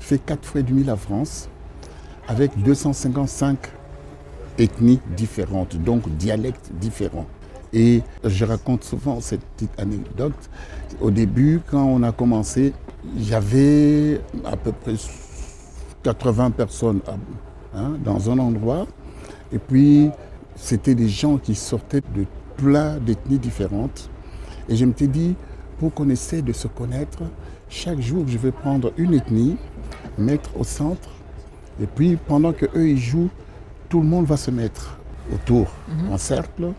fait 0.04 0.18
quatre 0.18 0.44
fois 0.44 0.60
et 0.60 0.64
demi 0.64 0.84
la 0.84 0.96
France, 0.96 1.48
avec 2.28 2.62
255 2.62 3.58
ethnies 4.58 5.00
différentes, 5.16 5.76
donc 5.76 6.08
dialectes 6.16 6.70
différents. 6.80 7.26
Et 7.72 8.02
je 8.22 8.44
raconte 8.44 8.84
souvent 8.84 9.20
cette 9.20 9.42
petite 9.42 9.80
anecdote. 9.80 10.50
Au 11.00 11.10
début, 11.10 11.60
quand 11.68 11.84
on 11.84 12.02
a 12.04 12.12
commencé, 12.12 12.72
avait 13.32 14.20
à 14.44 14.56
peu 14.56 14.72
près 14.72 14.94
80 16.02 16.50
personnes 16.52 17.00
hein, 17.74 17.94
dans 18.04 18.30
un 18.30 18.38
endroit. 18.38 18.86
Et 19.52 19.58
puis, 19.58 20.10
c'était 20.54 20.94
des 20.94 21.08
gens 21.08 21.38
qui 21.38 21.54
sortaient 21.54 22.02
de 22.14 22.26
plein 22.56 22.98
d'ethnies 22.98 23.38
différentes. 23.38 24.08
Et 24.68 24.76
je 24.76 24.84
me 24.84 24.92
suis 24.94 25.08
dit, 25.08 25.34
pour 25.78 25.92
qu'on 25.92 26.08
essaie 26.10 26.42
de 26.42 26.52
se 26.52 26.68
connaître, 26.68 27.22
chaque 27.68 28.00
jour, 28.00 28.24
je 28.28 28.38
vais 28.38 28.52
prendre 28.52 28.92
une 28.96 29.14
ethnie, 29.14 29.56
mettre 30.18 30.50
au 30.58 30.64
centre. 30.64 31.10
Et 31.80 31.86
puis, 31.86 32.16
pendant 32.16 32.52
qu'eux, 32.52 32.88
ils 32.88 32.98
jouent, 32.98 33.30
tout 33.88 34.00
le 34.00 34.06
monde 34.06 34.26
va 34.26 34.36
se 34.36 34.50
mettre 34.50 34.98
autour, 35.32 35.68
mhm. 35.88 36.12
en 36.12 36.18
cercle. 36.18 36.72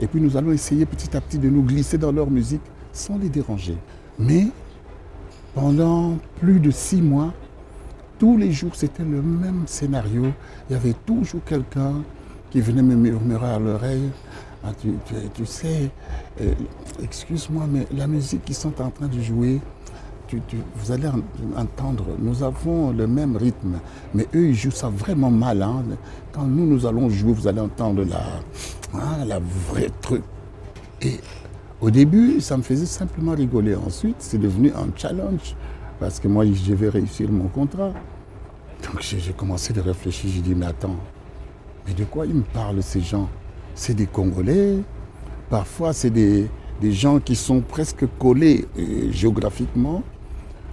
Et 0.00 0.06
puis, 0.06 0.20
nous 0.20 0.36
allons 0.36 0.52
essayer 0.52 0.86
petit 0.86 1.16
à 1.16 1.20
petit 1.20 1.38
de 1.38 1.48
nous 1.48 1.62
glisser 1.62 1.98
dans 1.98 2.12
leur 2.12 2.30
musique 2.30 2.62
sans 2.92 3.18
les 3.18 3.28
déranger. 3.28 3.76
Mais 4.18 4.46
pendant 5.54 6.16
plus 6.40 6.60
de 6.60 6.70
six 6.70 7.02
mois, 7.02 7.32
tous 8.18 8.36
les 8.36 8.52
jours, 8.52 8.74
c'était 8.74 9.04
le 9.04 9.22
même 9.22 9.64
scénario. 9.66 10.26
Il 10.68 10.72
y 10.72 10.76
avait 10.76 10.94
toujours 11.06 11.42
quelqu'un 11.44 12.02
qui 12.50 12.60
venait 12.60 12.82
me 12.82 12.96
murmurer 12.96 13.46
à 13.46 13.58
l'oreille. 13.58 14.10
Ah, 14.64 14.72
tu, 15.34 15.46
sais, 15.46 15.90
euh, 16.40 16.52
excuse-moi, 17.02 17.64
mais 17.70 17.86
la 17.96 18.08
musique 18.08 18.44
qu'ils 18.44 18.56
sont 18.56 18.80
en 18.82 18.90
train 18.90 19.06
de 19.06 19.20
jouer, 19.20 19.60
vous 20.76 20.92
allez 20.92 21.08
entendre, 21.56 22.04
nous 22.18 22.42
avons 22.42 22.90
le 22.92 23.06
même 23.06 23.36
rythme, 23.36 23.78
mais 24.14 24.26
eux, 24.34 24.48
ils 24.48 24.54
jouent 24.54 24.70
ça 24.70 24.88
vraiment 24.88 25.30
mal. 25.30 25.62
Hein. 25.62 25.84
Quand 26.32 26.44
nous, 26.44 26.66
nous 26.66 26.86
allons 26.86 27.08
jouer, 27.08 27.32
vous 27.32 27.46
allez 27.46 27.60
entendre 27.60 28.04
la, 28.04 28.22
hein, 28.94 29.24
la 29.26 29.38
vraie 29.38 29.90
truc. 30.00 30.22
Et 31.02 31.20
au 31.80 31.90
début, 31.90 32.40
ça 32.40 32.56
me 32.56 32.62
faisait 32.62 32.86
simplement 32.86 33.32
rigoler. 33.32 33.74
Ensuite, 33.74 34.16
c'est 34.18 34.38
devenu 34.38 34.70
un 34.72 34.88
challenge 34.96 35.54
parce 36.00 36.20
que 36.20 36.28
moi, 36.28 36.44
je 36.44 36.74
vais 36.74 36.88
réussir 36.88 37.30
mon 37.30 37.48
contrat. 37.48 37.92
Donc 38.84 39.00
j'ai 39.00 39.32
commencé 39.32 39.76
à 39.76 39.82
réfléchir, 39.82 40.30
j'ai 40.32 40.40
dit, 40.40 40.54
mais 40.54 40.66
attends, 40.66 40.96
mais 41.86 41.94
de 41.94 42.04
quoi 42.04 42.26
ils 42.26 42.34
me 42.34 42.42
parlent 42.42 42.82
ces 42.82 43.00
gens? 43.00 43.28
C'est 43.74 43.94
des 43.94 44.06
Congolais, 44.06 44.78
parfois 45.50 45.92
c'est 45.92 46.10
des, 46.10 46.48
gens 46.82 47.18
qui 47.18 47.34
sont 47.34 47.60
presque 47.60 48.04
collés 48.18 48.66
euh, 48.78 49.10
géographiquement, 49.10 50.02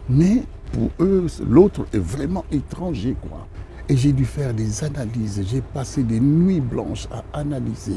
mais 0.10 0.44
pour 0.72 0.90
eux, 1.00 1.28
l'autre 1.48 1.86
est 1.94 2.00
vraiment 2.00 2.46
étranger, 2.52 3.16
quoi. 3.28 3.48
Et 3.88 3.96
j'ai 3.96 4.14
dû 4.14 4.26
faire 4.26 4.54
des 4.54 4.84
analyses, 4.84 5.44
j'ai 5.48 5.62
passé 5.62 6.02
des 6.02 6.20
nuits 6.20 6.60
blanches 6.60 7.08
à 7.12 7.40
analyser, 7.40 7.94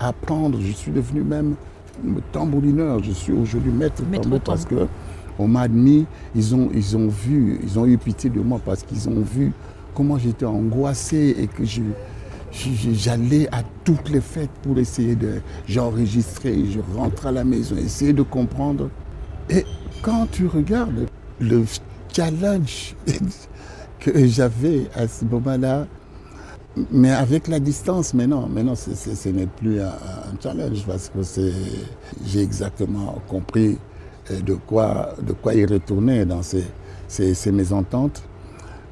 à, 0.00 0.08
apprendre. 0.08 0.58
Je 0.60 0.72
suis 0.72 0.90
devenu 0.90 1.22
même 1.22 1.54
tambourineur, 2.32 3.02
je 3.02 3.12
suis 3.12 3.32
aujourd'hui 3.32 3.70
maître, 3.70 4.02
maître 4.10 4.28
parce 4.44 4.64
que 4.64 4.88
on 5.38 5.46
m'a 5.46 5.62
admis, 5.62 6.06
ils 6.34 6.54
ont, 6.54 6.70
ils 6.74 6.96
ont 6.96 7.08
vu, 7.08 7.60
ils 7.62 7.78
ont 7.78 7.86
eu 7.86 7.98
pitié 7.98 8.30
de 8.30 8.40
moi 8.40 8.60
parce 8.64 8.82
qu'ils 8.82 9.08
ont 9.08 9.20
vu 9.20 9.52
comment 9.94 10.18
j'étais 10.18 10.44
angoissé 10.44 11.36
et 11.38 11.46
que 11.46 11.64
je, 11.64 11.82
j'allais 12.92 13.48
à 13.52 13.62
toutes 13.84 14.08
les 14.10 14.20
fêtes 14.20 14.50
pour 14.62 14.78
essayer 14.78 15.14
de 15.14 15.40
j'enregistrais, 15.68 16.56
je 16.70 16.80
rentre 16.96 17.26
à 17.26 17.32
la 17.32 17.44
maison, 17.44 17.76
essayer 17.76 18.12
de 18.12 18.22
comprendre. 18.22 18.90
Et 19.50 19.64
quand 20.04 20.26
tu 20.30 20.46
regardes 20.46 21.06
le 21.40 21.64
challenge 22.14 22.94
que 24.00 24.26
j'avais 24.26 24.86
à 24.94 25.08
ce 25.08 25.24
moment-là, 25.24 25.86
mais 26.90 27.10
avec 27.10 27.48
la 27.48 27.58
distance, 27.58 28.12
mais 28.12 28.26
non, 28.26 28.46
ce 28.74 29.28
n'est 29.30 29.46
plus 29.46 29.80
un, 29.80 29.92
challenge 30.42 30.84
parce 30.86 31.08
que 31.08 31.50
j'ai 32.26 32.42
exactement 32.42 33.16
compris 33.28 33.78
euh, 34.30 34.40
de 34.42 34.54
quoi, 34.54 35.14
y 35.54 35.64
retourner 35.64 36.26
dans 36.26 36.42
ces, 36.42 37.52
mésententes. 37.52 38.22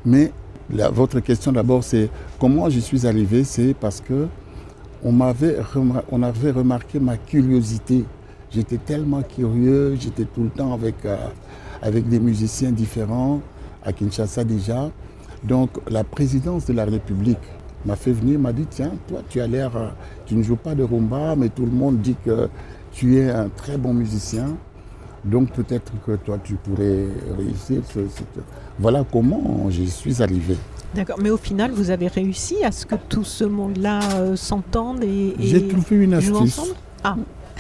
Mais 0.06 0.32
votre 0.70 1.20
question 1.20 1.52
d'abord, 1.52 1.84
c'est 1.84 2.08
comment 2.40 2.70
je 2.70 2.80
suis 2.80 3.06
arrivé 3.06 3.44
C'est 3.44 3.74
parce 3.74 4.00
que 4.00 4.28
on, 5.04 5.12
m'avait 5.12 5.58
on 6.10 6.22
avait 6.22 6.52
remarqué 6.52 6.98
ma 6.98 7.18
curiosité. 7.18 8.04
J'étais 8.54 8.78
tellement 8.78 9.22
curieux, 9.22 9.96
j'étais 9.98 10.24
tout 10.24 10.42
le 10.42 10.50
temps 10.50 10.72
avec, 10.74 11.04
euh, 11.04 11.16
avec 11.80 12.08
des 12.08 12.20
musiciens 12.20 12.70
différents, 12.70 13.40
à 13.84 13.92
Kinshasa 13.92 14.44
déjà. 14.44 14.90
Donc 15.44 15.70
la 15.88 16.04
présidence 16.04 16.66
de 16.66 16.72
la 16.74 16.84
République 16.84 17.38
m'a 17.86 17.96
fait 17.96 18.12
venir, 18.12 18.38
m'a 18.38 18.52
dit, 18.52 18.66
tiens, 18.68 18.92
toi 19.08 19.20
tu 19.28 19.40
as 19.40 19.46
l'air, 19.46 19.76
euh, 19.76 19.88
tu 20.26 20.34
ne 20.34 20.42
joues 20.42 20.56
pas 20.56 20.74
de 20.74 20.82
rumba, 20.82 21.34
mais 21.36 21.48
tout 21.48 21.64
le 21.64 21.72
monde 21.72 22.00
dit 22.00 22.16
que 22.24 22.48
tu 22.92 23.18
es 23.18 23.30
un 23.30 23.48
très 23.48 23.78
bon 23.78 23.94
musicien. 23.94 24.56
Donc 25.24 25.52
peut-être 25.52 25.92
que 26.04 26.16
toi, 26.16 26.38
tu 26.42 26.54
pourrais 26.54 27.06
réussir. 27.38 27.82
Voilà 28.78 29.04
comment 29.10 29.70
j'y 29.70 29.88
suis 29.88 30.20
arrivé. 30.22 30.56
D'accord, 30.94 31.18
mais 31.22 31.30
au 31.30 31.36
final, 31.36 31.70
vous 31.70 31.90
avez 31.90 32.08
réussi 32.08 32.64
à 32.64 32.72
ce 32.72 32.84
que 32.84 32.96
tout 33.08 33.24
ce 33.24 33.44
monde-là 33.44 34.00
euh, 34.16 34.36
s'entende 34.36 35.02
et, 35.04 35.34
J'ai 35.38 35.68
trouvé 35.68 35.96
une 35.96 36.14
astuce. 36.14 36.60
Ah. 37.04 37.16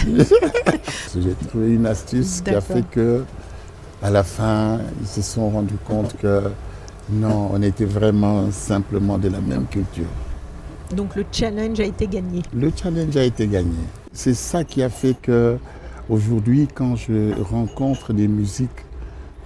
J'ai 1.14 1.34
trouvé 1.48 1.74
une 1.74 1.86
astuce 1.86 2.40
qui 2.40 2.50
a 2.50 2.60
fait 2.60 2.84
que, 2.90 3.24
à 4.02 4.10
la 4.10 4.22
fin, 4.22 4.78
ils 5.00 5.06
se 5.06 5.22
sont 5.22 5.50
rendus 5.50 5.78
compte 5.86 6.16
que 6.18 6.42
non, 7.10 7.50
on 7.52 7.62
était 7.62 7.84
vraiment 7.84 8.50
simplement 8.50 9.18
de 9.18 9.28
la 9.28 9.40
même 9.40 9.66
culture. 9.66 10.06
Donc 10.94 11.16
le 11.16 11.24
challenge 11.30 11.80
a 11.80 11.84
été 11.84 12.06
gagné. 12.06 12.42
Le 12.54 12.70
challenge 12.74 13.16
a 13.16 13.24
été 13.24 13.46
gagné. 13.46 13.78
C'est 14.12 14.34
ça 14.34 14.64
qui 14.64 14.82
a 14.82 14.90
fait 14.90 15.14
que 15.20 15.56
Aujourd'hui, 16.10 16.66
quand 16.66 16.96
je 16.96 17.32
rencontre 17.40 18.12
des 18.12 18.26
musiques, 18.26 18.84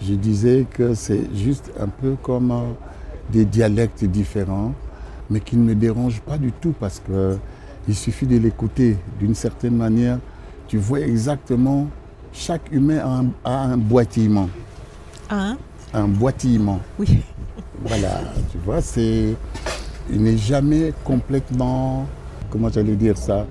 je 0.01 0.15
disais 0.15 0.67
que 0.69 0.95
c'est 0.95 1.21
juste 1.35 1.71
un 1.79 1.87
peu 1.87 2.17
comme 2.23 2.51
euh, 2.51 2.73
des 3.31 3.45
dialectes 3.45 4.05
différents, 4.05 4.73
mais 5.29 5.41
qui 5.41 5.57
ne 5.57 5.65
me 5.65 5.75
dérangent 5.75 6.23
pas 6.23 6.39
du 6.39 6.53
tout 6.53 6.75
parce 6.81 7.01
qu'il 7.01 7.95
suffit 7.95 8.27
de 8.27 8.39
l'écouter 8.39 8.97
d'une 9.21 9.35
certaine 9.35 9.77
manière. 9.77 10.19
Tu 10.69 10.79
vois 10.79 11.01
exactement, 11.01 11.87
chaque 12.33 12.71
humain 12.73 13.31
a 13.45 13.51
un, 13.51 13.77
boitillement. 13.77 14.49
Un 15.31 15.57
Un 15.93 16.09
boitillement. 16.09 16.81
Oui. 16.99 17.09
Voilà, 17.85 18.21
tu 18.51 18.59
vois, 18.65 18.81
c'est. 18.81 19.35
Il 20.11 20.23
n'est 20.23 20.39
jamais 20.39 20.95
complètement. 21.05 22.07
Comment 22.51 22.71
j'allais 22.71 22.97
dire 22.97 23.19
ça 23.19 23.47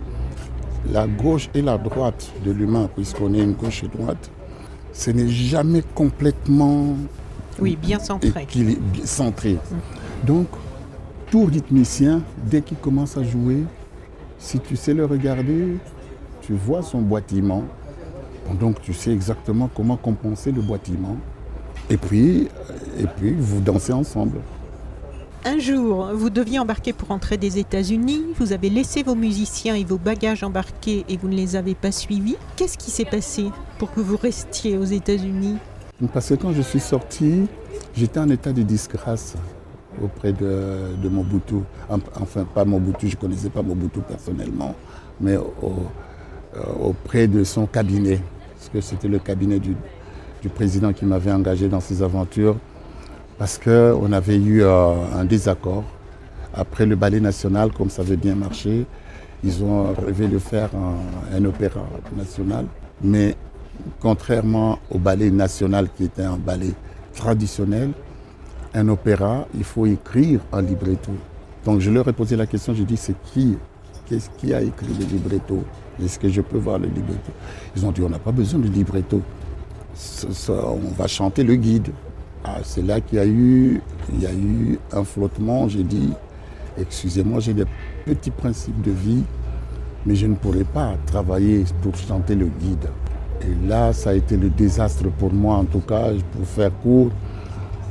la 0.91 1.07
gauche 1.07 1.49
et 1.53 1.61
la 1.61 1.77
droite 1.77 2.31
de 2.43 2.51
l'humain, 2.51 2.89
puisqu'on 2.93 3.33
est 3.33 3.41
une 3.41 3.53
gauche 3.53 3.83
et 3.83 3.87
droite, 3.87 4.29
ce 4.93 5.11
n'est 5.11 5.27
jamais 5.27 5.83
complètement 5.93 6.95
oui, 7.59 7.75
bien 7.75 7.99
centré. 7.99 8.47
centré. 9.03 9.53
Mm. 9.53 10.27
Donc, 10.27 10.47
tout 11.31 11.45
rythmicien, 11.45 12.21
dès 12.45 12.61
qu'il 12.61 12.77
commence 12.77 13.17
à 13.17 13.23
jouer, 13.23 13.63
si 14.37 14.59
tu 14.59 14.75
sais 14.75 14.93
le 14.93 15.05
regarder, 15.05 15.77
tu 16.45 16.53
vois 16.53 16.81
son 16.81 17.01
boitement. 17.01 17.63
Donc, 18.59 18.81
tu 18.81 18.93
sais 18.93 19.11
exactement 19.11 19.69
comment 19.73 19.97
compenser 19.97 20.51
le 20.51 20.61
boitement. 20.61 21.17
Et 21.89 21.97
puis, 21.97 22.47
et 22.99 23.07
puis 23.17 23.33
vous 23.37 23.59
dansez 23.59 23.93
ensemble. 23.93 24.37
Un 25.47 25.59
jour, 25.59 26.09
vous 26.13 26.31
deviez 26.31 26.57
embarquer 26.57 26.91
pour 26.91 27.09
rentrer 27.09 27.37
des 27.37 27.59
États-Unis, 27.59 28.23
vous 28.39 28.51
avez 28.51 28.69
laissé 28.71 29.03
vos 29.03 29.13
musiciens 29.13 29.75
et 29.75 29.83
vos 29.83 29.99
bagages 29.99 30.43
embarqués 30.43 31.05
et 31.07 31.17
vous 31.17 31.27
ne 31.27 31.35
les 31.35 31.55
avez 31.55 31.75
pas 31.75 31.91
suivis. 31.91 32.35
Qu'est-ce 32.55 32.79
qui 32.79 32.89
s'est 32.89 33.05
passé 33.05 33.51
pour 33.77 33.93
que 33.93 33.99
vous 33.99 34.17
restiez 34.17 34.75
aux 34.75 34.85
États-Unis? 34.85 35.57
Parce 36.13 36.29
que 36.29 36.33
quand 36.33 36.51
je 36.51 36.63
suis 36.63 36.79
sorti, 36.79 37.45
j'étais 37.95 38.19
en 38.19 38.29
état 38.29 38.51
de 38.51 38.63
disgrâce 38.63 39.35
auprès 40.03 40.33
de, 40.33 40.95
de 41.01 41.09
Mobutu. 41.09 41.57
Enfin, 41.89 42.43
pas 42.43 42.65
Mobutu, 42.65 43.07
je 43.07 43.15
ne 43.15 43.21
connaissais 43.21 43.49
pas 43.49 43.61
Mobutu 43.61 43.99
personnellement, 43.99 44.73
mais 45.21 45.35
euh, 45.35 45.41
auprès 46.79 47.27
de 47.27 47.43
son 47.43 47.65
cabinet, 47.65 48.19
parce 48.55 48.69
que 48.69 48.81
c'était 48.81 49.07
le 49.07 49.19
cabinet 49.19 49.59
du, 49.59 49.75
président 50.53 50.93
qui 50.93 51.05
m'avait 51.05 51.31
engagé 51.31 51.67
dans 51.67 51.79
ces 51.79 52.03
aventures 52.03 52.55
parce 53.39 53.57
qu'on 53.57 54.11
avait 54.11 54.37
eu 54.37 54.61
euh, 54.61 54.93
un 55.15 55.25
désaccord. 55.25 55.83
Après 56.53 56.85
le 56.85 56.95
ballet 56.95 57.19
national, 57.19 57.71
comme 57.71 57.89
ça 57.89 58.03
avait 58.03 58.15
bien 58.15 58.35
marché, 58.35 58.85
ils 59.43 59.63
ont 59.63 59.93
rêvé 59.93 60.27
de 60.27 60.37
faire 60.37 60.69
un, 61.33 61.43
opéra 61.45 61.85
national. 62.15 62.65
Mais 63.01 63.35
contrairement 63.99 64.79
au 64.89 64.99
ballet 64.99 65.31
national 65.31 65.89
qui 65.95 66.05
était 66.05 66.23
un 66.23 66.37
ballet 66.37 66.73
traditionnel, 67.13 67.91
un 68.73 68.87
opéra, 68.87 69.47
il 69.55 69.63
faut 69.63 69.85
écrire 69.85 70.41
un 70.53 70.61
libretto. 70.61 71.11
Donc 71.65 71.79
je 71.79 71.89
leur 71.91 72.07
ai 72.07 72.13
posé 72.13 72.35
la 72.35 72.45
question, 72.45 72.73
j'ai 72.73 72.85
dit 72.85 72.97
c'est 72.97 73.15
qui? 73.33 73.57
Qui 74.37 74.53
a 74.53 74.61
écrit 74.61 74.93
le 74.99 75.05
libretto? 75.05 75.63
Est-ce 76.03 76.19
que 76.19 76.29
je 76.29 76.41
peux 76.41 76.57
voir 76.57 76.79
le 76.79 76.87
libretto 76.87 77.31
Ils 77.75 77.85
ont 77.85 77.91
dit 77.91 78.01
on 78.01 78.09
n'a 78.09 78.19
pas 78.19 78.31
besoin 78.31 78.59
de 78.59 78.67
libretto. 78.67 79.21
on 80.49 80.91
va 80.97 81.07
chanter 81.07 81.43
le 81.43 81.55
guide. 81.55 81.89
Ah, 82.43 82.59
c'est 82.63 82.85
là 82.85 83.01
qu'il 83.01 83.17
y 83.17 83.21
a 83.21 83.25
eu, 83.25 83.81
y 84.19 84.25
a 84.25 84.33
eu 84.33 84.77
un 84.91 85.03
flottement. 85.03 85.67
J'ai 85.67 85.83
dit, 85.83 86.11
excusez-moi, 86.79 87.39
j'ai 87.39 87.53
des 87.53 87.65
petits 88.05 88.29
principes 88.29 88.81
de 88.83 88.91
vie, 88.91 89.23
mais 90.05 90.15
je 90.15 90.27
ne 90.27 90.35
pourrais 90.35 90.63
pas 90.63 90.93
travailler 91.07 91.63
pour 91.81 91.95
chanter 91.95 92.35
le 92.35 92.45
guide. 92.45 92.87
Et 93.41 93.67
là, 93.67 93.93
ça 93.93 94.11
a 94.11 94.13
été 94.13 94.37
le 94.37 94.49
désastre 94.49 95.09
pour 95.17 95.33
moi, 95.33 95.55
en 95.57 95.65
tout 95.65 95.79
cas, 95.79 96.09
pour 96.33 96.45
faire 96.45 96.71
court. 96.83 97.09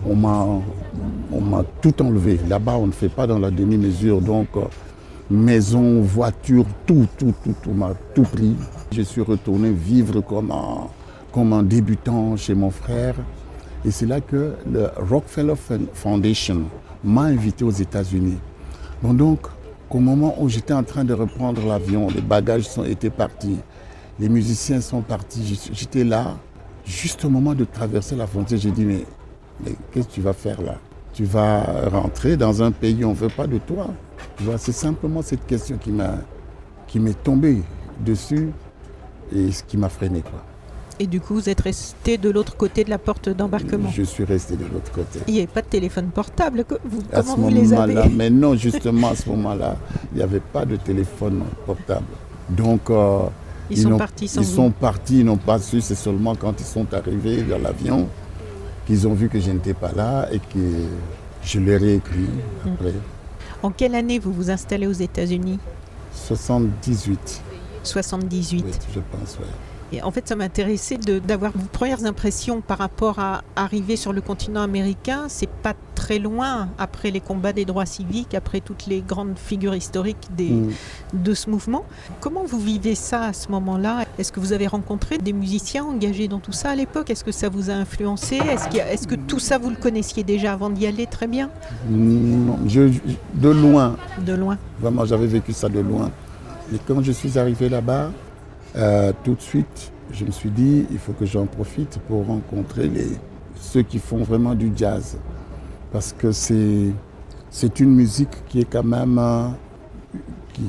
On 0.06 0.14
m'a, 0.14 1.64
tout 1.80 2.00
enlevé. 2.02 2.38
Là-bas, 2.48 2.76
on 2.76 2.86
ne 2.86 2.92
fait 2.92 3.08
pas 3.08 3.26
dans 3.26 3.38
la 3.38 3.50
demi-mesure. 3.50 4.20
Donc, 4.20 4.48
maison, 5.30 6.00
voiture, 6.02 6.66
tout, 6.86 7.06
tout, 7.16 7.34
tout, 7.42 7.54
tout 7.62 7.72
m'a 7.72 7.94
tout 8.14 8.22
pris. 8.22 8.54
Je 8.92 9.02
suis 9.02 9.22
retourné 9.22 9.70
vivre 9.70 10.20
comme 10.20 10.50
un, 11.52 11.62
débutant 11.62 12.36
chez 12.36 12.54
mon 12.54 12.70
frère. 12.70 13.14
Et 13.84 13.90
c'est 13.90 14.06
là 14.06 14.20
que 14.20 14.54
le 14.70 14.88
Rockefeller 14.96 15.54
Foundation 15.92 16.62
m'a 17.02 17.22
invité 17.22 17.64
aux 17.64 17.70
États-Unis. 17.70 18.38
Bon, 19.02 19.12
donc, 19.12 19.40
au 19.90 20.00
moment 20.00 20.34
où 20.40 20.48
j'étais 20.48 20.72
en 20.72 20.82
train 20.82 21.04
de 21.04 21.14
reprendre 21.14 21.64
l'avion, 21.66 22.08
les 22.12 22.20
bagages 22.20 22.66
été 22.86 23.10
partis, 23.10 23.58
les 24.18 24.28
musiciens 24.28 24.80
sont 24.80 25.02
partis, 25.02 25.60
j'étais 25.72 26.04
là, 26.04 26.36
juste 26.84 27.24
au 27.24 27.28
moment 27.28 27.54
de 27.54 27.64
traverser 27.64 28.16
la 28.16 28.26
frontière, 28.26 28.58
j'ai 28.58 28.70
dit, 28.70 28.84
mais, 28.84 29.04
mais 29.64 29.72
qu'est-ce 29.92 30.08
que 30.08 30.12
tu 30.12 30.20
vas 30.20 30.32
faire 30.32 30.60
là? 30.62 30.76
Tu 31.12 31.24
vas 31.24 31.88
rentrer 31.90 32.36
dans 32.36 32.62
un 32.62 32.72
pays 32.72 33.04
où 33.04 33.08
on 33.08 33.10
ne 33.10 33.16
veut 33.16 33.28
pas 33.28 33.46
de 33.46 33.58
toi. 33.58 33.86
C'est 34.58 34.72
simplement 34.72 35.22
cette 35.22 35.46
question 35.46 35.76
qui 35.76 35.90
m'a 35.90 36.16
qui 36.86 36.98
m'est 37.00 37.22
tombée 37.22 37.62
dessus 38.04 38.50
et 39.34 39.50
ce 39.50 39.62
qui 39.62 39.76
m'a 39.76 39.88
freiné. 39.88 40.20
Quoi. 40.22 40.42
Et 41.00 41.06
du 41.08 41.20
coup, 41.20 41.34
vous 41.34 41.48
êtes 41.48 41.60
resté 41.60 42.18
de 42.18 42.30
l'autre 42.30 42.56
côté 42.56 42.84
de 42.84 42.90
la 42.90 42.98
porte 42.98 43.28
d'embarquement? 43.28 43.90
Je 43.90 44.02
suis 44.04 44.24
resté 44.24 44.56
de 44.56 44.64
l'autre 44.64 44.92
côté. 44.92 45.18
Il 45.26 45.34
n'y 45.34 45.40
avait 45.40 45.48
pas 45.48 45.62
de 45.62 45.66
téléphone 45.66 46.06
portable 46.06 46.64
vous, 46.84 47.02
À 47.12 47.22
ce 47.22 47.36
moment-là, 47.36 48.06
mais 48.12 48.30
non, 48.30 48.54
justement, 48.66 49.08
à 49.08 49.16
ce 49.16 49.28
moment-là, 49.30 49.76
il 50.12 50.18
n'y 50.18 50.22
avait 50.22 50.40
pas 50.40 50.64
de 50.64 50.76
téléphone 50.76 51.42
portable. 51.66 52.06
Donc, 52.48 52.90
euh, 52.90 53.22
ils, 53.70 53.78
sont 53.78 53.96
partis 53.96 54.26
Ils 54.36 54.44
sont 54.44 54.70
partis, 54.70 55.18
ils 55.20 55.24
n'ont 55.24 55.36
pas 55.36 55.58
su. 55.58 55.80
C'est 55.80 55.96
seulement 55.96 56.36
quand 56.36 56.60
ils 56.60 56.66
sont 56.66 56.86
arrivés 56.94 57.42
dans 57.42 57.58
l'avion 57.58 58.06
qu'ils 58.86 59.08
ont 59.08 59.14
vu 59.14 59.28
que 59.28 59.40
je 59.40 59.50
n'étais 59.50 59.74
pas 59.74 59.90
là 59.92 60.28
et 60.30 60.38
que 60.38 60.60
je 61.42 61.58
leur 61.58 61.82
ai 61.82 61.94
écrit 61.94 62.28
après. 62.64 62.92
En 63.64 63.70
quelle 63.70 63.94
année 63.94 64.18
vous 64.18 64.30
vous 64.30 64.50
installez 64.50 64.86
aux 64.86 64.92
États-Unis? 64.92 65.58
78. 66.12 67.42
78. 67.82 68.62
Oui, 68.66 68.72
je 68.94 69.00
pense, 69.00 69.38
oui 69.40 69.46
en 70.02 70.10
fait, 70.10 70.26
ça 70.28 70.36
m'intéressait 70.36 70.96
d'avoir 70.98 71.52
vos 71.52 71.66
premières 71.66 72.04
impressions 72.04 72.60
par 72.60 72.78
rapport 72.78 73.18
à 73.18 73.42
arriver 73.56 73.96
sur 73.96 74.12
le 74.12 74.20
continent 74.20 74.62
américain. 74.62 75.26
C'est 75.28 75.48
pas 75.48 75.74
très 76.04 76.18
loin 76.18 76.68
après 76.76 77.10
les 77.10 77.20
combats 77.20 77.54
des 77.54 77.64
droits 77.64 77.86
civiques, 77.86 78.34
après 78.34 78.60
toutes 78.60 78.84
les 78.86 79.00
grandes 79.00 79.38
figures 79.38 79.74
historiques 79.74 80.28
mm. 80.38 80.68
de 81.14 81.32
ce 81.32 81.48
mouvement. 81.48 81.86
Comment 82.20 82.44
vous 82.44 82.58
vivez 82.58 82.94
ça 82.94 83.22
à 83.22 83.32
ce 83.32 83.50
moment-là? 83.52 84.04
Est-ce 84.18 84.30
que 84.30 84.38
vous 84.38 84.52
avez 84.52 84.66
rencontré 84.66 85.16
des 85.16 85.32
musiciens 85.32 85.84
engagés 85.84 86.28
dans 86.28 86.40
tout 86.40 86.52
ça 86.52 86.68
à 86.70 86.74
l'époque? 86.74 87.08
Est-ce 87.08 87.24
que 87.24 87.32
ça 87.32 87.48
vous 87.48 87.70
a 87.70 87.72
influencé? 87.72 88.36
Est-ce 88.36 89.08
que 89.08 89.14
tout 89.14 89.38
ça 89.38 89.56
vous 89.56 89.70
le 89.70 89.76
connaissiez 89.76 90.24
déjà 90.24 90.52
avant 90.52 90.68
d'y 90.68 90.86
aller 90.86 91.06
très 91.06 91.26
bien? 91.26 91.48
Non, 91.88 92.58
De 92.66 93.48
loin. 93.48 93.96
De 94.26 94.34
loin. 94.34 94.58
Vraiment, 94.80 95.06
j'avais 95.06 95.26
vécu 95.26 95.54
ça 95.54 95.70
de 95.70 95.80
loin. 95.80 96.10
Et 96.74 96.76
quand 96.86 97.02
je 97.02 97.12
suis 97.12 97.38
arrivé 97.38 97.70
là-bas, 97.70 98.10
euh, 98.76 99.12
tout 99.24 99.36
de 99.36 99.40
suite, 99.40 99.90
je 100.12 100.26
me 100.26 100.30
suis 100.30 100.50
dit, 100.50 100.84
il 100.90 100.98
faut 100.98 101.12
que 101.12 101.24
j'en 101.24 101.46
profite 101.46 101.98
pour 102.08 102.26
rencontrer 102.26 102.88
les, 102.88 103.08
ceux 103.58 103.82
qui 103.82 103.98
font 103.98 104.22
vraiment 104.22 104.54
du 104.54 104.70
jazz. 104.76 105.16
Parce 105.94 106.12
que 106.12 106.32
c'est, 106.32 107.78
une 107.78 107.94
musique 107.94 108.44
qui 108.48 108.62
est 108.62 108.64
quand 108.64 108.82
même, 108.82 109.16
euh, 109.16 109.46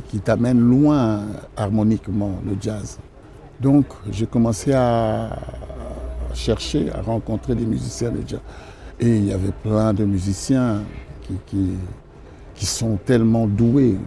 qui, 0.07 0.19
t'amène 0.19 0.59
loin 0.59 1.21
harmoniquement, 1.57 2.33
le 2.45 2.55
jazz. 2.61 2.99
Donc, 3.59 3.87
j'ai 4.11 4.27
commencé 4.27 4.73
à 4.73 5.35
chercher, 6.35 6.91
à 6.91 7.01
rencontrer 7.01 7.55
des 7.55 7.65
musiciens 7.65 8.11
de 8.11 8.19
jazz. 8.27 8.39
Et 8.99 9.17
il 9.17 9.25
y 9.25 9.33
avait 9.33 9.51
plein 9.63 9.95
de 9.95 10.05
musiciens 10.05 10.83
qui, 11.47 11.71
qui 12.53 12.65
sont 12.67 12.99
tellement 13.03 13.47
doués 13.47 13.97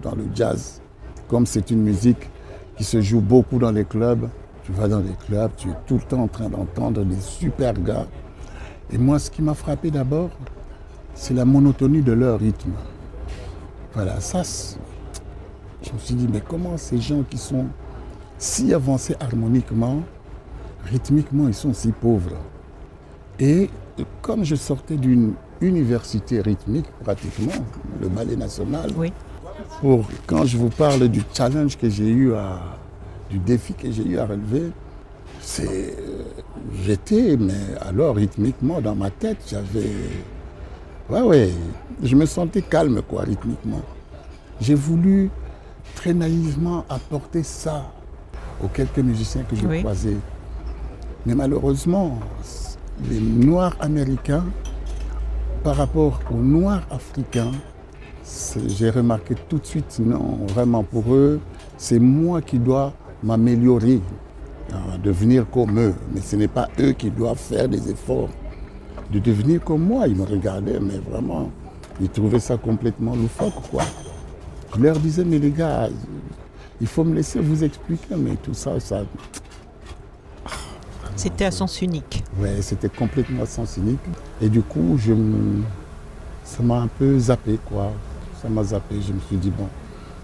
dans 0.00 0.14
le 0.14 0.24
jazz. 0.34 0.80
Comme 1.28 1.44
c'est 1.44 1.70
une 1.70 1.82
musique 1.82 2.30
qui 2.78 2.84
se 2.84 3.02
joue 3.02 3.20
beaucoup 3.20 3.58
dans 3.58 3.72
les 3.72 3.84
clubs. 3.84 4.26
Tu 4.64 4.72
vas 4.72 4.88
dans 4.88 5.00
les 5.00 5.16
clubs, 5.26 5.50
tu 5.54 5.68
es 5.68 5.74
tout 5.86 5.96
le 5.96 6.02
temps 6.04 6.22
en 6.22 6.28
train 6.28 6.48
d'entendre 6.48 7.04
des 7.04 7.20
super 7.20 7.74
gars. 7.74 8.06
Et 8.90 8.96
moi, 8.96 9.18
ce 9.18 9.30
qui 9.30 9.42
m'a 9.42 9.52
frappé 9.52 9.90
d'abord, 9.90 10.30
c'est 11.14 11.34
la 11.34 11.44
monotonie 11.44 12.02
de 12.02 12.12
leur 12.12 12.40
rythme. 12.40 12.72
Voilà, 13.94 14.20
ça, 14.20 14.42
je 15.82 15.92
me 15.92 15.98
suis 15.98 16.14
dit, 16.14 16.28
mais 16.32 16.42
comment 16.46 16.76
ces 16.76 16.98
gens 16.98 17.22
qui 17.28 17.38
sont 17.38 17.66
si 18.38 18.72
avancés 18.72 19.16
harmoniquement, 19.20 20.02
rythmiquement, 20.84 21.48
ils 21.48 21.54
sont 21.54 21.74
si 21.74 21.92
pauvres? 21.92 22.36
Et 23.38 23.68
comme 24.20 24.44
je 24.44 24.54
sortais 24.54 24.96
d'une 24.96 25.34
université 25.60 26.40
rythmique, 26.40 26.86
pratiquement, 27.02 27.52
le 28.00 28.08
ballet 28.08 28.36
national, 28.36 28.90
oui 28.96 29.12
pour 29.80 30.06
quand 30.26 30.44
je 30.44 30.56
vous 30.56 30.68
parle 30.68 31.08
du 31.08 31.22
challenge 31.32 31.76
que 31.76 31.88
j'ai 31.88 32.08
eu 32.08 32.34
à, 32.34 32.60
du 33.30 33.38
défi 33.38 33.74
que 33.74 33.90
j'ai 33.90 34.04
eu 34.04 34.18
à 34.18 34.26
relever, 34.26 34.70
c'est, 35.40 35.96
j'étais, 36.84 37.36
mais 37.36 37.76
alors 37.80 38.16
rythmiquement 38.16 38.80
dans 38.80 38.94
ma 38.94 39.10
tête, 39.10 39.38
j'avais, 39.48 39.90
ouais, 41.12 41.22
ouais, 41.22 41.50
je 42.02 42.16
me 42.16 42.26
sentais 42.26 42.62
calme 42.62 43.02
quoi, 43.02 43.22
rythmiquement. 43.22 43.82
J'ai 44.60 44.74
voulu 44.74 45.30
très 45.94 46.14
naïvement 46.14 46.84
apporter 46.88 47.42
ça 47.42 47.92
aux 48.62 48.68
quelques 48.68 48.98
musiciens 48.98 49.42
que 49.42 49.56
j'ai 49.56 49.80
croisés. 49.80 50.16
Mais 51.26 51.34
malheureusement, 51.34 52.18
les 53.10 53.20
Noirs 53.20 53.76
américains, 53.80 54.44
par 55.62 55.76
rapport 55.76 56.20
aux 56.30 56.42
Noirs 56.42 56.82
africains, 56.90 57.52
j'ai 58.66 58.90
remarqué 58.90 59.34
tout 59.48 59.58
de 59.58 59.66
suite, 59.66 60.00
non, 60.04 60.38
vraiment 60.48 60.82
pour 60.82 61.12
eux, 61.12 61.40
c'est 61.76 61.98
moi 61.98 62.40
qui 62.40 62.58
dois 62.58 62.92
m'améliorer, 63.22 64.00
hein, 64.72 64.98
devenir 65.02 65.48
comme 65.50 65.78
eux. 65.78 65.94
Mais 66.14 66.20
ce 66.20 66.36
n'est 66.36 66.48
pas 66.48 66.68
eux 66.80 66.92
qui 66.92 67.10
doivent 67.10 67.36
faire 67.36 67.68
des 67.68 67.90
efforts 67.90 68.30
de 69.12 69.18
devenir 69.18 69.62
comme 69.62 69.82
moi. 69.82 70.08
Ils 70.08 70.16
me 70.16 70.24
regardaient, 70.24 70.80
mais 70.80 70.98
vraiment, 70.98 71.50
ils 72.00 72.08
trouvaient 72.08 72.40
ça 72.40 72.56
complètement 72.56 73.14
loufoque, 73.14 73.70
quoi. 73.70 73.82
Je 74.74 74.80
leur 74.80 74.98
disais, 74.98 75.24
mais 75.24 75.38
les 75.38 75.50
gars, 75.50 75.88
il 76.80 76.86
faut 76.86 77.04
me 77.04 77.14
laisser 77.14 77.38
vous 77.38 77.62
expliquer, 77.62 78.16
mais 78.16 78.36
tout 78.36 78.54
ça, 78.54 78.80
ça... 78.80 79.02
C'était 81.14 81.44
à 81.44 81.50
sens 81.50 81.82
unique. 81.82 82.24
Oui, 82.40 82.48
c'était 82.60 82.88
complètement 82.88 83.42
à 83.42 83.46
sens 83.46 83.76
unique. 83.76 84.00
Et 84.40 84.48
du 84.48 84.62
coup, 84.62 84.96
je 84.98 85.12
ça 86.44 86.62
m'a 86.62 86.80
un 86.80 86.88
peu 86.88 87.18
zappé, 87.18 87.58
quoi 87.68 87.92
ça 88.42 88.48
m'a 88.48 88.64
zappé. 88.64 88.96
Je 89.00 89.12
me 89.12 89.20
suis 89.20 89.36
dit, 89.36 89.50
bon, 89.50 89.68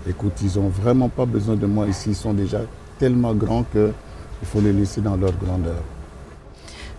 écoute, 0.06 0.32
ils 0.42 0.60
n'ont 0.60 0.68
vraiment 0.68 1.08
pas 1.08 1.24
besoin 1.24 1.54
de 1.54 1.66
moi 1.66 1.86
ici. 1.86 2.10
Ils 2.10 2.16
sont 2.16 2.34
déjà 2.34 2.60
tellement 2.98 3.32
grands 3.32 3.62
qu'il 3.62 3.92
faut 4.42 4.60
les 4.60 4.72
laisser 4.72 5.00
dans 5.00 5.16
leur 5.16 5.32
grandeur. 5.32 5.82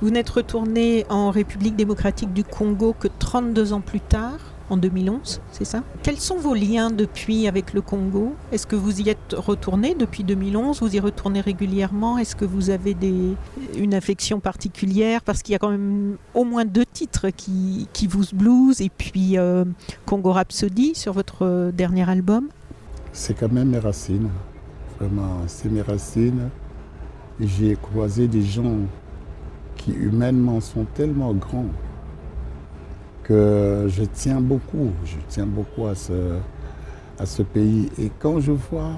Vous 0.02 0.12
n'êtes 0.12 0.30
retourné 0.30 1.06
en 1.10 1.30
République 1.30 1.76
démocratique 1.76 2.32
du 2.32 2.46
Congo 2.46 2.96
que 2.98 3.10
32 3.20 3.74
ans 3.74 3.82
plus 3.82 4.00
tard, 4.00 4.40
en 4.70 4.78
2011, 4.78 5.42
c'est 5.52 5.66
ça? 5.66 5.84
Quels 6.04 6.20
sont 6.20 6.38
vos 6.38 6.54
liens 6.54 6.90
depuis 6.90 7.48
avec 7.48 7.74
le 7.74 7.82
Congo? 7.82 8.34
Est-ce 8.54 8.66
que 8.66 8.78
vous 8.78 9.02
y 9.02 9.10
êtes 9.10 9.36
retourné 9.36 9.96
depuis 9.96 10.24
2011 10.24 10.80
Vous 10.82 10.96
y 10.96 11.00
retournez 11.00 11.42
régulièrement? 11.42 12.18
Est-ce 12.18 12.36
que 12.36 12.46
vous 12.46 12.70
avez 12.70 12.94
des, 12.94 13.36
une 13.78 13.94
affection 13.94 14.40
particulière? 14.40 15.22
Parce 15.22 15.42
qu'il 15.42 15.52
y 15.52 15.56
a 15.56 15.60
quand 15.60 15.72
même 15.72 16.16
au 16.34 16.46
moins 16.46 16.64
deux 16.64 16.86
titres 16.86 17.30
qui, 17.30 17.90
qui 17.92 18.08
vous 18.08 18.24
blues 18.34 18.80
et 18.80 18.90
puis 18.96 19.38
euh, 19.38 19.66
Congo 20.06 20.32
Rhapsody 20.32 20.96
sur 20.96 21.12
votre 21.12 21.46
euh, 21.46 21.72
dernier 21.72 22.10
album. 22.10 22.48
C'est 23.12 23.34
quand 23.34 23.52
même 23.52 23.70
mes 23.70 23.80
racines. 23.80 24.30
Vraiment, 25.00 25.42
c'est 25.48 25.70
mes 25.70 25.82
racines. 25.82 26.50
J'ai 27.40 27.76
croisé 27.76 28.28
des 28.28 28.44
gens 28.44 28.78
qui 29.80 29.92
humainement 29.94 30.60
sont 30.60 30.86
tellement 30.94 31.34
grands 31.34 31.72
que 33.24 33.86
je 33.88 34.04
tiens 34.04 34.42
beaucoup, 34.42 34.92
je 35.06 35.16
tiens 35.30 35.46
beaucoup 35.46 35.88
à 35.88 35.96
ce, 35.96 36.38
à 37.18 37.26
ce 37.26 37.42
pays. 37.44 37.90
Et 37.98 38.12
quand 38.20 38.40
je 38.40 38.52
vois 38.52 38.92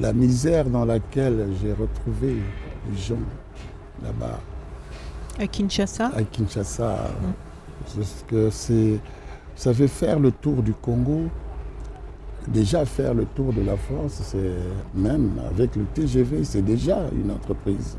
la 0.00 0.12
misère 0.12 0.66
dans 0.66 0.84
laquelle 0.84 1.46
j'ai 1.60 1.72
retrouvé 1.72 2.36
de 2.90 2.96
gens 2.96 3.16
là-bas 4.02 4.38
À 5.38 5.46
Kinshasa? 5.46 6.10
À 6.14 6.22
Kinshasa. 6.22 7.10
Parce 7.96 8.24
que 8.28 8.50
c'est, 8.50 8.98
ça 9.56 9.72
veut 9.72 9.86
faire 9.86 10.20
le 10.20 10.30
tour 10.30 10.62
du 10.62 10.74
Congo. 10.74 11.22
Déjà 12.48 12.84
faire 12.84 13.14
le 13.14 13.24
tour 13.24 13.52
de 13.52 13.62
la 13.62 13.76
France, 13.76 14.20
c'est 14.24 14.56
même 14.94 15.32
avec 15.50 15.76
le 15.76 15.84
TGV, 15.84 16.44
c'est 16.44 16.62
déjà 16.62 16.98
une 17.12 17.30
entreprise. 17.30 17.96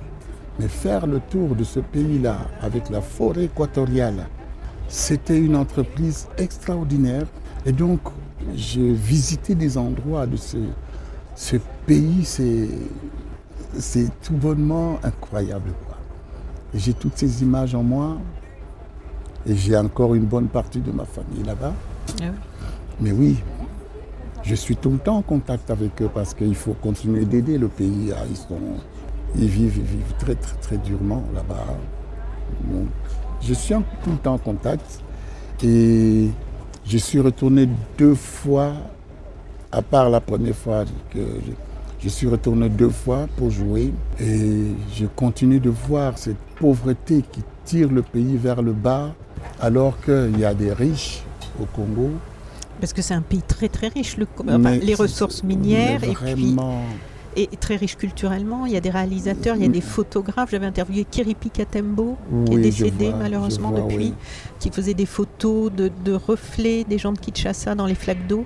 Mais 0.59 0.67
faire 0.67 1.07
le 1.07 1.21
tour 1.21 1.55
de 1.55 1.63
ce 1.63 1.79
pays-là 1.79 2.37
avec 2.61 2.89
la 2.89 3.01
forêt 3.01 3.45
équatoriale, 3.45 4.27
c'était 4.89 5.37
une 5.37 5.55
entreprise 5.55 6.27
extraordinaire. 6.37 7.25
Et 7.65 7.71
donc, 7.71 8.01
j'ai 8.55 8.91
visité 8.93 9.55
des 9.55 9.77
endroits 9.77 10.25
de 10.25 10.35
ce, 10.35 10.57
ce 11.35 11.55
pays, 11.85 12.25
c'est, 12.25 12.67
tout 14.21 14.33
bonnement 14.33 14.99
incroyable. 15.03 15.71
J'ai 16.73 16.93
toutes 16.93 17.17
ces 17.17 17.41
images 17.41 17.73
en 17.73 17.83
moi. 17.83 18.17
Et 19.45 19.55
j'ai 19.55 19.77
encore 19.77 20.15
une 20.15 20.25
bonne 20.25 20.47
partie 20.47 20.81
de 20.81 20.91
ma 20.91 21.05
famille 21.05 21.43
là-bas. 21.43 21.73
Ah 22.21 22.23
oui. 22.23 22.27
Mais 22.99 23.11
oui, 23.13 23.37
je 24.43 24.53
suis 24.55 24.75
tout 24.75 24.89
le 24.89 24.97
temps 24.97 25.17
en 25.17 25.21
contact 25.21 25.71
avec 25.71 26.01
eux 26.01 26.09
parce 26.13 26.33
qu'il 26.33 26.55
faut 26.55 26.73
continuer 26.73 27.23
d'aider 27.23 27.57
le 27.57 27.69
pays. 27.69 28.11
Ils, 28.29 28.35
sont, 28.35 28.59
ils, 29.35 29.47
vivent, 29.47 29.77
ils 29.77 29.83
vivent 29.83 30.13
très 30.19 30.35
très 30.35 30.55
très 30.57 30.77
durement 30.77 31.23
là-bas. 31.33 31.65
Je 33.41 33.53
suis 33.53 33.73
en- 33.73 33.83
tout 34.03 34.11
le 34.11 34.17
temps 34.17 34.33
en 34.33 34.37
contact. 34.37 35.01
Et 35.63 36.29
je 36.85 36.97
suis 36.97 37.19
retourné 37.19 37.67
deux 37.97 38.15
fois, 38.15 38.71
à 39.71 39.81
part 39.81 40.09
la 40.09 40.21
première 40.21 40.55
fois 40.55 40.85
que 41.13 41.19
je, 41.19 41.51
je 42.01 42.09
suis 42.09 42.27
retourné 42.27 42.69
deux 42.69 42.89
fois 42.89 43.27
pour 43.37 43.49
jouer. 43.51 43.93
Et 44.19 44.67
je 44.93 45.05
continue 45.05 45.59
de 45.59 45.69
voir 45.69 46.17
cette 46.17 46.37
pauvreté 46.59 47.23
qui 47.31 47.41
tire 47.65 47.89
le 47.91 48.01
pays 48.01 48.37
vers 48.37 48.61
le 48.61 48.71
bas 48.73 49.13
alors 49.59 49.99
qu'il 50.01 50.39
y 50.39 50.45
a 50.45 50.53
des 50.53 50.71
riches 50.73 51.21
au 51.61 51.65
Congo. 51.65 52.09
Parce 52.79 52.93
que 52.93 53.01
c'est 53.01 53.13
un 53.13 53.21
pays 53.21 53.41
très 53.41 53.67
très 53.67 53.89
riche, 53.89 54.15
le, 54.15 54.25
enfin, 54.39 54.57
Mais 54.57 54.79
les 54.79 54.95
ressources 54.95 55.43
minières 55.43 56.01
et 56.03 56.13
puis 56.13 56.15
vraiment, 56.15 56.81
et 57.35 57.47
très 57.59 57.75
riche 57.75 57.95
culturellement. 57.97 58.65
Il 58.65 58.71
y 58.73 58.77
a 58.77 58.81
des 58.81 58.89
réalisateurs, 58.89 59.55
il 59.55 59.61
y 59.61 59.65
a 59.65 59.69
des 59.69 59.81
photographes. 59.81 60.51
J'avais 60.51 60.65
interviewé 60.65 61.05
Kiripi 61.09 61.49
Katembo, 61.49 62.17
qui 62.45 62.53
est 62.53 62.57
décédé 62.59 63.09
vois, 63.09 63.19
malheureusement 63.19 63.69
vois, 63.71 63.81
depuis, 63.81 63.97
oui. 63.97 64.13
qui 64.59 64.69
faisait 64.71 64.93
des 64.93 65.05
photos 65.05 65.71
de, 65.71 65.91
de 66.03 66.13
reflets 66.13 66.83
des 66.83 66.97
gens 66.97 67.11
de 67.13 67.19
Kinshasa 67.19 67.75
dans 67.75 67.85
les 67.85 67.95
flaques 67.95 68.27
d'eau. 68.27 68.45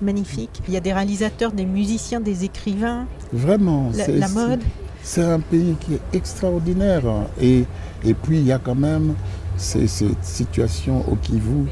Magnifique. 0.00 0.62
Il 0.68 0.74
y 0.74 0.76
a 0.76 0.80
des 0.80 0.92
réalisateurs, 0.92 1.50
des 1.50 1.66
musiciens, 1.66 2.20
des 2.20 2.44
écrivains, 2.44 3.06
Vraiment, 3.32 3.90
la, 3.96 4.04
c'est- 4.04 4.12
la 4.16 4.28
mode. 4.28 4.60
C'est 5.02 5.22
un 5.24 5.40
pays 5.40 5.74
qui 5.80 5.94
est 5.94 6.00
extraordinaire. 6.16 7.02
Et, 7.40 7.64
et 8.04 8.14
puis, 8.14 8.38
il 8.38 8.46
y 8.46 8.52
a 8.52 8.58
quand 8.58 8.74
même 8.76 9.14
ces- 9.56 9.88
cette 9.88 10.22
situation 10.24 11.04
au 11.10 11.16
Kivu 11.16 11.66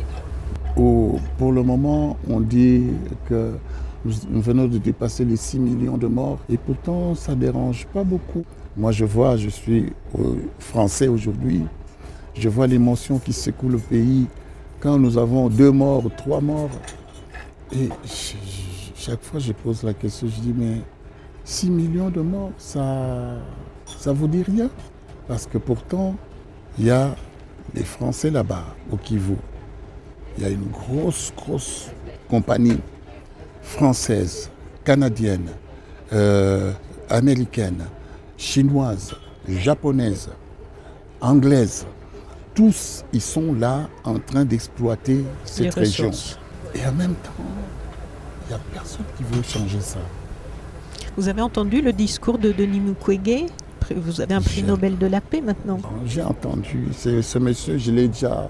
où, 0.77 1.19
pour 1.39 1.53
le 1.53 1.63
moment, 1.63 2.17
on 2.29 2.41
dit 2.41 2.85
que 3.29 3.53
nous, 4.29 4.41
venons 4.41 4.67
de 4.67 4.79
dépasser 4.79 5.25
les 5.25 5.37
6 5.37 5.59
millions 5.59 5.97
de 5.97 6.07
morts. 6.07 6.39
Et 6.49 6.57
pourtant, 6.57 7.15
ça 7.15 7.35
ne 7.35 7.41
dérange 7.41 7.87
pas 7.93 8.05
beaucoup. 8.05 8.45
Moi, 8.77 8.93
je 8.93 9.05
vois, 9.05 9.37
je 9.37 9.49
suis 9.49 9.93
euh, 10.19 10.35
français 10.59 11.09
aujourd'hui, 11.09 11.63
je 12.35 12.49
vois 12.49 12.67
l'émotion 12.67 13.19
qui 13.19 13.33
secoue 13.33 13.69
le 13.69 13.79
pays 13.79 14.27
quand 14.81 14.99
nous 14.99 15.17
avons 15.19 15.49
deux 15.49 15.71
morts, 15.71 16.05
trois 16.17 16.41
morts. 16.41 16.71
Et 17.73 17.89
chaque 18.95 19.23
fois, 19.23 19.41
je 19.41 19.53
pose 19.53 19.83
la 19.83 19.95
question, 19.95 20.29
je 20.29 20.41
dis, 20.41 20.55
mais 20.57 20.83
6 21.45 21.71
millions 21.71 22.11
de 22.11 22.21
morts, 22.21 22.53
ça 22.59 23.39
ça 23.99 24.13
vous 24.13 24.29
dit 24.29 24.43
rien? 24.43 24.69
Parce 25.29 25.47
que 25.47 25.59
pourtant, 25.59 26.15
il 26.79 26.87
y 26.87 26.91
a 26.91 27.15
les 27.75 27.85
Français 27.85 28.31
là-bas, 28.31 28.65
au 28.93 28.97
Kivu. 28.97 29.37
Il 30.37 30.45
y 30.45 30.47
a 30.47 30.51
une 30.51 30.69
grosse, 30.71 31.33
grosse 31.37 31.91
compagnie 32.29 32.79
française, 33.67 34.49
canadienne, 34.85 35.49
euh, 36.13 36.73
américaine, 37.11 37.85
chinoise, 38.39 39.15
japonaise, 39.49 40.31
anglaise. 41.21 41.87
Tous, 42.55 43.05
ils 43.13 43.21
sont 43.21 43.53
là 43.53 43.89
en 44.05 44.19
train 44.19 44.45
d'exploiter 44.45 45.25
cette 45.45 45.75
région. 45.75 46.11
Et 46.75 46.87
en 46.87 46.93
même 46.93 47.15
temps, 47.15 47.45
il 48.45 48.49
n'y 48.49 48.55
a 48.55 48.61
personne 48.73 49.05
qui 49.17 49.25
veut 49.25 49.43
changer 49.43 49.81
ça. 49.81 49.99
Vous 51.17 51.29
avez 51.29 51.43
entendu 51.43 51.83
le 51.83 51.93
discours 51.93 52.39
de 52.39 52.53
Denis 52.53 52.81
Mukwege? 52.81 53.47
Vous 53.95 54.21
avez 54.21 54.35
un 54.35 54.41
prix 54.41 54.63
Nobel 54.63 54.97
de 54.97 55.07
la 55.07 55.21
paix 55.21 55.41
maintenant. 55.41 55.79
J'ai 56.07 56.23
entendu, 56.23 56.89
ce 56.93 57.39
monsieur, 57.39 57.79
je 57.79 57.91
l'ai 57.91 58.09
déjà, 58.09 58.49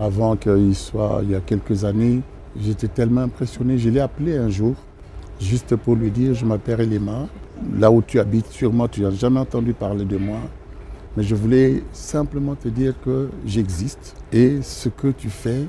avant 0.00 0.34
qu'il 0.36 0.74
soit, 0.74 1.20
il 1.24 1.30
y 1.30 1.34
a 1.34 1.40
quelques 1.40 1.84
années, 1.84 2.20
j'étais 2.60 2.88
tellement 2.88 3.22
impressionné, 3.22 3.78
je 3.78 3.88
l'ai 3.88 4.00
appelé 4.00 4.36
un 4.36 4.48
jour, 4.48 4.74
juste 5.40 5.76
pour 5.76 5.96
lui 5.96 6.10
dire, 6.10 6.34
je 6.34 6.44
m'appelle 6.44 6.80
Elema, 6.80 7.26
là 7.78 7.90
où 7.90 8.02
tu 8.02 8.18
habites, 8.18 8.48
sûrement 8.48 8.88
tu 8.88 9.02
n'as 9.02 9.10
jamais 9.10 9.40
entendu 9.40 9.72
parler 9.72 10.04
de 10.04 10.16
moi, 10.16 10.40
mais 11.16 11.22
je 11.22 11.34
voulais 11.34 11.82
simplement 11.92 12.54
te 12.54 12.68
dire 12.68 12.94
que 13.04 13.28
j'existe 13.44 14.16
et 14.32 14.62
ce 14.62 14.88
que 14.88 15.08
tu 15.08 15.28
fais 15.28 15.66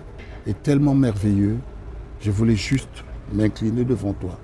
est 0.47 0.61
tellement 0.63 0.95
merveilleux, 0.95 1.57
je 2.21 2.31
voulais 2.31 2.55
juste 2.55 3.03
m'incliner 3.33 3.83
devant 3.83 4.13
toi. 4.13 4.37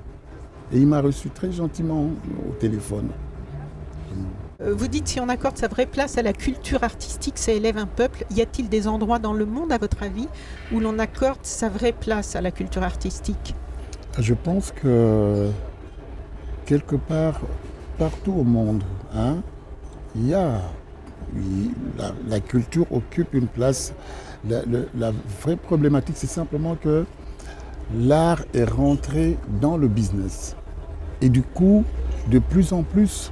Et 0.72 0.78
il 0.78 0.88
m'a 0.88 1.02
reçu 1.02 1.30
très 1.30 1.52
gentiment 1.52 2.10
au 2.48 2.54
téléphone. 2.60 3.08
Euh, 4.62 4.74
Vous 4.76 4.88
dites 4.88 5.08
si 5.08 5.20
on 5.20 5.30
accorde 5.30 5.58
sa 5.58 5.68
vraie 5.68 5.86
place 5.86 6.18
à 6.18 6.22
la 6.22 6.34
culture 6.34 6.84
artistique, 6.84 7.38
ça 7.38 7.54
élève 7.54 7.78
un 7.78 7.86
peuple. 7.86 8.26
Y 8.32 8.42
a-t-il 8.42 8.68
des 8.68 8.88
endroits 8.88 9.20
dans 9.20 9.34
le 9.34 9.46
monde, 9.46 9.72
à 9.72 9.78
votre 9.78 10.04
avis, 10.04 10.28
où 10.74 10.80
l'on 10.80 11.00
accorde 11.00 11.40
sa 11.44 11.70
vraie 11.70 11.94
place 11.94 12.36
à 12.36 12.42
la 12.42 12.52
culture 12.52 12.84
artistique? 12.84 13.56
Je 14.18 14.34
pense 14.34 14.72
que 14.72 15.50
quelque 16.66 16.98
part, 16.98 17.40
partout 17.98 18.34
au 18.34 18.44
monde, 18.44 18.84
hein, 19.14 19.38
y 20.16 20.34
a 20.34 20.62
la, 22.28 22.40
culture 22.40 22.92
occupe 22.92 23.34
une 23.34 23.48
place. 23.48 23.94
La 24.48 25.12
vraie 25.42 25.56
problématique, 25.56 26.18
c'est 26.18 26.28
simplement 26.28 26.76
que 26.76 27.06
l'art 27.96 28.44
est 28.54 28.66
rentré 28.66 29.38
dans 29.62 29.78
le 29.78 29.88
business. 29.88 30.56
Et 31.22 31.30
du 31.30 31.44
coup, 31.44 31.86
de 32.30 32.40
plus 32.40 32.74
en 32.74 32.84
plus, 32.84 33.32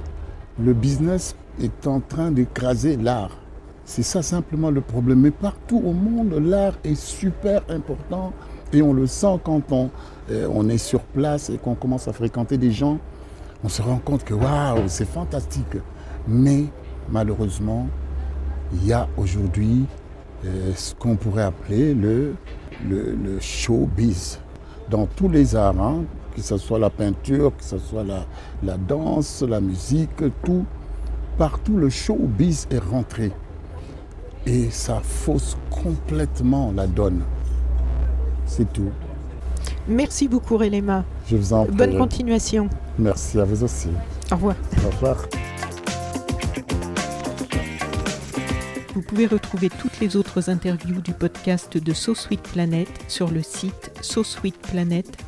le 0.58 0.72
business 0.72 1.36
est 1.62 1.86
en 1.86 2.00
train 2.00 2.30
d'écraser 2.30 2.96
l'art. 2.96 3.36
C'est 3.84 4.02
ça 4.02 4.22
simplement 4.22 4.70
le 4.70 4.80
problème. 4.80 5.20
Mais 5.20 5.30
partout 5.30 5.82
au 5.84 5.92
monde, 5.92 6.34
l'art 6.34 6.74
est 6.84 6.94
super 6.94 7.62
important 7.68 8.32
et 8.72 8.82
on 8.82 8.92
le 8.92 9.06
sent 9.06 9.38
quand 9.44 9.72
on, 9.72 9.90
euh, 10.30 10.68
est 10.68 10.78
sur 10.78 11.00
place 11.00 11.48
et 11.50 11.56
qu'on 11.56 11.74
commence 11.74 12.06
à 12.08 12.12
fréquenter 12.12 12.58
des 12.58 12.70
gens. 12.70 12.98
On 13.64 13.68
se 13.68 13.80
rend 13.80 13.98
compte 13.98 14.24
que 14.24 14.34
waouh, 14.34 14.82
c'est 14.88 15.08
fantastique. 15.08 15.76
Mais 16.26 16.64
malheureusement, 17.08 17.86
il 18.74 18.86
y 18.86 18.92
a 18.92 19.08
aujourd'hui 19.16 19.86
euh, 20.44 20.72
ce 20.76 20.94
qu'on 20.94 21.16
pourrait 21.16 21.44
appeler 21.44 21.94
le, 21.94 22.34
le, 22.86 23.14
le 23.14 23.40
showbiz 23.40 24.38
dans 24.90 25.06
tous 25.06 25.28
les 25.28 25.56
arts, 25.56 25.80
hein, 25.80 26.04
que 26.38 26.44
ce 26.44 26.56
soit 26.56 26.78
la 26.78 26.90
peinture, 26.90 27.56
que 27.56 27.64
ce 27.64 27.78
soit 27.78 28.04
la, 28.04 28.24
la 28.62 28.76
danse, 28.76 29.42
la 29.42 29.60
musique, 29.60 30.22
tout. 30.44 30.64
Partout, 31.36 31.76
le 31.76 31.88
showbiz 31.88 32.66
est 32.70 32.78
rentré. 32.78 33.32
Et 34.46 34.70
ça 34.70 35.00
fausse 35.02 35.56
complètement 35.70 36.72
la 36.74 36.86
donne. 36.86 37.22
C'est 38.46 38.72
tout. 38.72 38.90
Merci 39.86 40.28
beaucoup, 40.28 40.56
Relema. 40.56 41.04
Je 41.28 41.36
vous 41.36 41.52
en 41.52 41.64
prie. 41.64 41.76
Bonne 41.76 41.98
continuation. 41.98 42.68
Merci 42.98 43.38
à 43.38 43.44
vous 43.44 43.62
aussi. 43.64 43.88
Au 44.30 44.34
revoir. 44.36 44.56
Au 44.84 44.90
revoir. 44.90 45.16
Vous 48.94 49.02
pouvez 49.02 49.26
retrouver 49.26 49.70
toutes 49.70 50.00
les 50.00 50.16
autres 50.16 50.50
interviews 50.50 51.00
du 51.00 51.12
podcast 51.12 51.78
de 51.78 51.92
So 51.94 52.14
Sweet 52.14 52.42
Planet 52.42 52.88
sur 53.06 53.30
le 53.30 53.42
site 53.42 53.92
sosweetplanet.com. 54.00 55.27